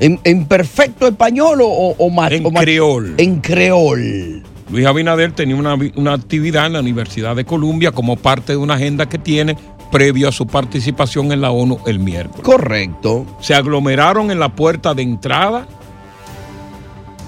¿En, 0.00 0.18
en 0.24 0.46
perfecto 0.46 1.06
español 1.06 1.60
o, 1.60 1.66
o, 1.66 2.26
En 2.32 2.46
o 2.46 2.50
ma- 2.50 2.60
creol. 2.60 3.14
En 3.18 3.40
creol. 3.40 4.42
Luis 4.72 4.86
Abinader 4.86 5.32
tenía 5.32 5.54
una, 5.54 5.76
una 5.96 6.14
actividad 6.14 6.66
en 6.66 6.72
la 6.72 6.80
Universidad 6.80 7.36
de 7.36 7.44
Columbia 7.44 7.92
como 7.92 8.16
parte 8.16 8.52
de 8.52 8.56
una 8.56 8.74
agenda 8.74 9.06
que 9.06 9.18
tiene 9.18 9.54
previo 9.92 10.30
a 10.30 10.32
su 10.32 10.46
participación 10.46 11.30
en 11.30 11.42
la 11.42 11.50
ONU 11.50 11.78
el 11.86 11.98
miércoles. 11.98 12.42
Correcto. 12.42 13.26
Se 13.40 13.54
aglomeraron 13.54 14.30
en 14.30 14.40
la 14.40 14.48
puerta 14.48 14.94
de 14.94 15.02
entrada. 15.02 15.68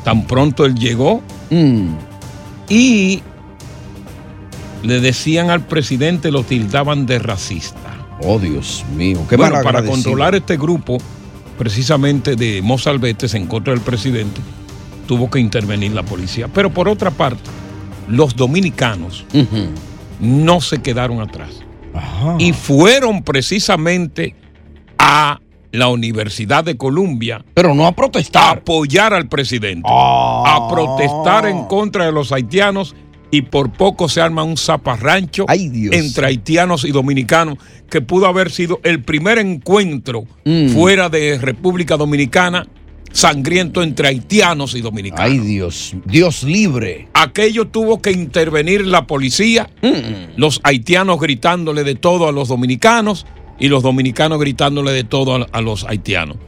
Tan 0.05 0.27
pronto 0.27 0.65
él 0.65 0.75
llegó. 0.75 1.21
Mm. 1.51 1.89
Y 2.71 3.21
le 4.83 5.01
decían 5.01 5.51
al 5.51 5.67
presidente, 5.67 6.31
lo 6.31 6.45
tildaban 6.45 7.05
de 7.05 7.19
racista. 7.19 8.07
Oh, 8.23 8.39
Dios 8.39 8.87
mío. 8.97 9.21
Qué 9.29 9.37
bueno, 9.37 9.61
para 9.63 9.85
controlar 9.85 10.35
este 10.35 10.57
grupo, 10.57 10.97
precisamente 11.59 12.37
de 12.37 12.63
Mozalbetes 12.63 13.35
en 13.35 13.47
contra 13.47 13.75
del 13.75 13.83
presidente, 13.83 14.41
tuvo 15.07 15.31
que 15.31 15.39
intervenir 15.41 15.93
la 15.93 16.03
policía. 16.03 16.49
Pero 16.49 16.71
por 16.71 16.89
otra 16.89 17.11
parte, 17.11 17.51
los 18.09 18.37
dominicanos 18.37 19.25
no 20.21 20.61
se 20.61 20.81
quedaron 20.83 21.21
atrás. 21.21 21.51
Y 22.39 22.53
fueron 22.53 23.23
precisamente 23.23 24.35
a 24.99 25.41
la 25.73 25.89
Universidad 25.89 26.65
de 26.65 26.77
Columbia. 26.77 27.45
Pero 27.55 27.75
no 27.75 27.87
a 27.87 27.93
protestar. 27.93 28.43
A 28.45 28.61
apoyar 28.61 29.13
al 29.15 29.29
presidente. 29.29 29.89
A 29.89 30.69
protestar 30.71 31.47
en 31.47 31.65
contra 31.65 32.07
de 32.07 32.13
los 32.13 32.33
haitianos. 32.33 32.95
Y 33.31 33.43
por 33.43 33.73
poco 33.73 34.09
se 34.09 34.21
arma 34.21 34.45
un 34.45 34.57
zaparrancho 34.57 35.47
entre 35.49 36.27
haitianos 36.27 36.85
y 36.85 36.93
dominicanos 36.93 37.59
que 37.91 38.01
pudo 38.01 38.27
haber 38.27 38.53
sido 38.53 38.79
el 38.85 39.03
primer 39.03 39.39
encuentro 39.39 40.25
Mm. 40.45 40.69
fuera 40.69 41.09
de 41.09 41.39
República 41.39 41.97
Dominicana 41.97 42.67
sangriento 43.15 43.83
entre 43.85 44.09
haitianos 44.09 44.75
y 44.75 44.81
dominicanos. 44.81 45.25
Ay, 45.25 45.39
Dios. 45.39 45.95
Dios 46.05 46.43
libre. 46.43 47.09
Aquello 47.15 47.69
tuvo 47.69 48.03
que 48.03 48.11
intervenir 48.11 48.85
la 48.85 49.07
policía, 49.07 49.71
Mm. 49.83 50.35
los 50.37 50.61
haitianos 50.65 51.21
gritándole 51.21 51.85
de 51.85 51.95
todo 51.95 52.29
a 52.29 52.33
los 52.33 52.49
dominicanos 52.49 53.25
y 53.61 53.69
los 53.69 53.85
dominicanos 53.85 54.41
gritándole 54.41 54.91
de 54.91 55.05
todo 55.05 55.47
a, 55.51 55.61
los 55.61 55.85
haitianos. 55.85 56.39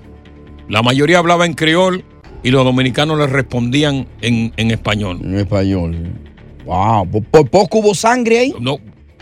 La 0.69 0.83
mayoría 0.83 1.19
hablaba 1.19 1.47
en 1.47 1.55
creol 1.55 2.05
y 2.43 2.51
los 2.51 2.65
dominicanos 2.65 3.17
les 3.21 3.31
respondían 3.31 4.09
en, 4.21 4.53
en 4.57 4.71
español. 4.73 5.21
En 5.23 5.39
español. 5.39 5.97
Wow. 6.65 7.09
¿Por, 7.09 7.23
por 7.23 7.49
poco 7.49 7.79
hubo 7.79 7.95
sangre 7.95 8.41
ahí? 8.41 8.55
No. 8.59 8.79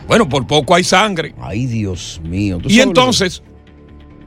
Bueno, 0.09 0.27
por 0.31 0.47
poco 0.47 0.75
hay 0.75 0.85
sangre. 0.85 1.35
Ay, 1.39 1.67
Dios 1.67 2.23
mío. 2.25 2.59
¿Tú 2.63 2.71
Y 2.71 2.81
entonces, 2.81 3.43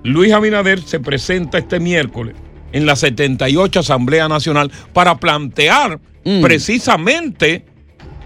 Luis 0.03 0.31
Abinader 0.31 0.83
se 0.83 0.99
presenta 0.99 1.57
este 1.57 1.79
miércoles 1.79 2.35
en 2.77 2.85
la 2.85 2.95
78 2.95 3.79
Asamblea 3.81 4.27
Nacional 4.27 4.71
para 4.93 5.17
plantear 5.17 5.99
Mm. 6.23 6.41
precisamente 6.41 7.63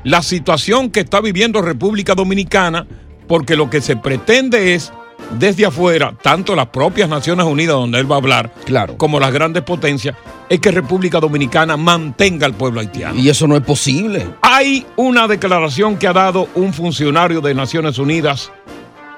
la 0.03 0.23
situación 0.23 0.89
que 0.89 1.01
está 1.01 1.21
viviendo 1.21 1.61
República 1.61 2.15
Dominicana, 2.15 2.87
porque 3.27 3.55
lo 3.55 3.69
que 3.69 3.79
se 3.81 3.95
pretende 3.95 4.73
es, 4.73 4.91
desde 5.37 5.67
afuera, 5.67 6.15
tanto 6.23 6.55
las 6.55 6.67
propias 6.69 7.07
Naciones 7.07 7.45
Unidas, 7.45 7.75
donde 7.75 7.99
él 7.99 8.11
va 8.11 8.15
a 8.15 8.17
hablar, 8.17 8.51
Claro. 8.65 8.97
como 8.97 9.19
las 9.19 9.31
grandes 9.31 9.61
potencias, 9.61 10.15
es 10.49 10.59
que 10.59 10.71
República 10.71 11.19
Dominicana 11.19 11.77
mantenga 11.77 12.47
al 12.47 12.55
pueblo 12.55 12.79
haitiano. 12.79 13.19
Y 13.19 13.29
eso 13.29 13.45
no 13.47 13.55
es 13.55 13.61
posible. 13.63 14.27
Hay 14.41 14.83
una 14.95 15.27
declaración 15.27 15.97
que 15.97 16.07
ha 16.07 16.13
dado 16.13 16.49
un 16.55 16.73
funcionario 16.73 17.39
de 17.39 17.53
Naciones 17.53 17.99
Unidas 17.99 18.51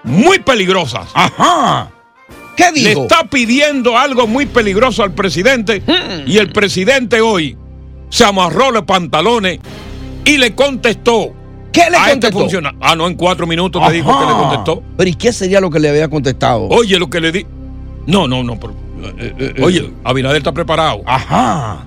muy 0.03 0.39
peligrosa. 0.39 1.03
Ajá. 1.13 1.89
¿Qué 2.55 2.71
Le 2.71 2.89
dijo? 2.89 3.01
está 3.03 3.23
pidiendo 3.25 3.97
algo 3.97 4.27
muy 4.27 4.45
peligroso 4.45 5.03
al 5.03 5.13
presidente 5.13 5.81
y 6.27 6.37
el 6.37 6.51
presidente 6.51 7.21
hoy 7.21 7.57
se 8.09 8.23
amarró 8.25 8.71
los 8.71 8.83
pantalones 8.83 9.59
y 10.25 10.37
le 10.37 10.53
contestó. 10.53 11.33
¿Qué 11.71 11.89
le 11.89 11.97
a 11.97 12.01
este 12.01 12.11
contestó? 12.11 12.39
funcionario. 12.39 12.77
Ah, 12.81 12.95
no, 12.95 13.07
en 13.07 13.15
cuatro 13.15 13.47
minutos 13.47 13.81
te 13.87 13.93
dijo 13.93 14.07
que 14.19 14.25
le 14.25 14.31
Ajá. 14.31 14.39
contestó. 14.41 14.83
Pero 14.95 15.09
¿y 15.09 15.15
qué 15.15 15.33
sería 15.33 15.59
lo 15.59 15.71
que 15.71 15.79
le 15.79 15.89
había 15.89 16.07
contestado? 16.07 16.67
Oye, 16.69 16.99
lo 16.99 17.09
que 17.09 17.19
le 17.19 17.31
di. 17.31 17.45
No, 18.05 18.27
no, 18.27 18.43
no. 18.43 18.59
pero- 18.59 18.73
eh, 19.17 19.55
Oye, 19.63 19.89
Abinader 20.03 20.37
está 20.37 20.51
preparado. 20.51 21.01
Ajá. 21.07 21.85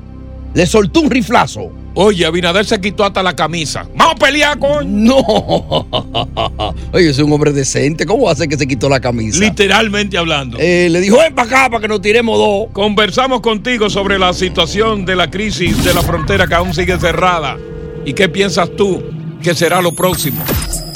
Le 0.57 0.67
soltó 0.67 1.03
un 1.03 1.11
riflazo. 1.11 1.71
Oye, 1.93 2.25
Abinader 2.25 2.65
se 2.65 2.81
quitó 2.81 3.05
hasta 3.05 3.23
la 3.23 3.37
camisa. 3.37 3.87
Vamos 3.95 4.15
a 4.15 4.25
pelear 4.25 4.59
con. 4.59 5.05
No. 5.05 5.19
Oye, 6.95 7.11
es 7.11 7.19
un 7.19 7.31
hombre 7.31 7.53
decente. 7.53 8.07
¿Cómo 8.07 8.27
hace 8.27 8.49
que 8.49 8.57
se 8.57 8.67
quitó 8.67 8.89
la 8.89 8.99
camisa? 8.99 9.39
Literalmente 9.39 10.17
hablando. 10.17 10.57
Eh, 10.59 10.89
le 10.91 11.03
dijo, 11.03 11.19
ven 11.19 11.35
para 11.35 11.47
acá 11.47 11.69
para 11.69 11.83
que 11.83 11.89
nos 11.89 12.01
tiremos 12.01 12.39
dos. 12.39 12.69
Conversamos 12.73 13.43
contigo 13.43 13.91
sobre 13.91 14.19
la 14.19 14.33
situación 14.33 15.05
de 15.05 15.15
la 15.17 15.31
crisis 15.31 15.85
de 15.85 15.93
la 15.93 16.01
frontera 16.01 16.47
que 16.47 16.55
aún 16.55 16.73
sigue 16.73 16.99
cerrada. 16.99 17.59
¿Y 18.07 18.15
qué 18.15 18.31
piensas 18.31 18.71
tú 18.79 19.05
que 19.43 19.55
será 19.55 19.83
lo 19.83 19.95
próximo? 19.95 20.43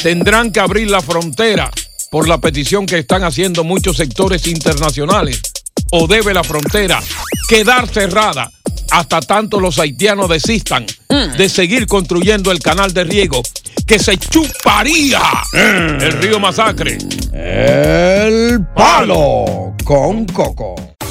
Tendrán 0.03 0.53
que 0.53 0.61
abrir 0.61 0.91
la 0.91 1.03
frontera 1.03 1.71
por 2.11 2.29
la 2.29 2.39
petición 2.39 2.87
que 2.87 3.01
están 3.01 3.25
haciendo 3.25 3.63
muchos 3.63 3.99
sectores 3.99 4.47
internacionales. 4.47 5.43
¿O 5.91 6.07
debe 6.07 6.33
la 6.33 6.45
frontera 6.45 7.03
quedar 7.47 7.89
cerrada 7.89 8.51
hasta 8.91 9.21
tanto 9.21 9.61
los 9.61 9.79
haitianos 9.79 10.29
desistan 10.29 10.87
de 11.09 11.49
seguir 11.49 11.87
construyendo 11.87 12.51
el 12.53 12.61
canal 12.61 12.93
de 12.93 13.05
riego 13.05 13.43
que 13.87 13.99
se 13.99 14.17
chuparía 14.19 15.21
el 15.53 16.13
río 16.23 16.39
Masacre? 16.39 16.99
El 17.33 18.65
palo 18.75 19.75
con 19.85 20.27
coco. 20.27 20.77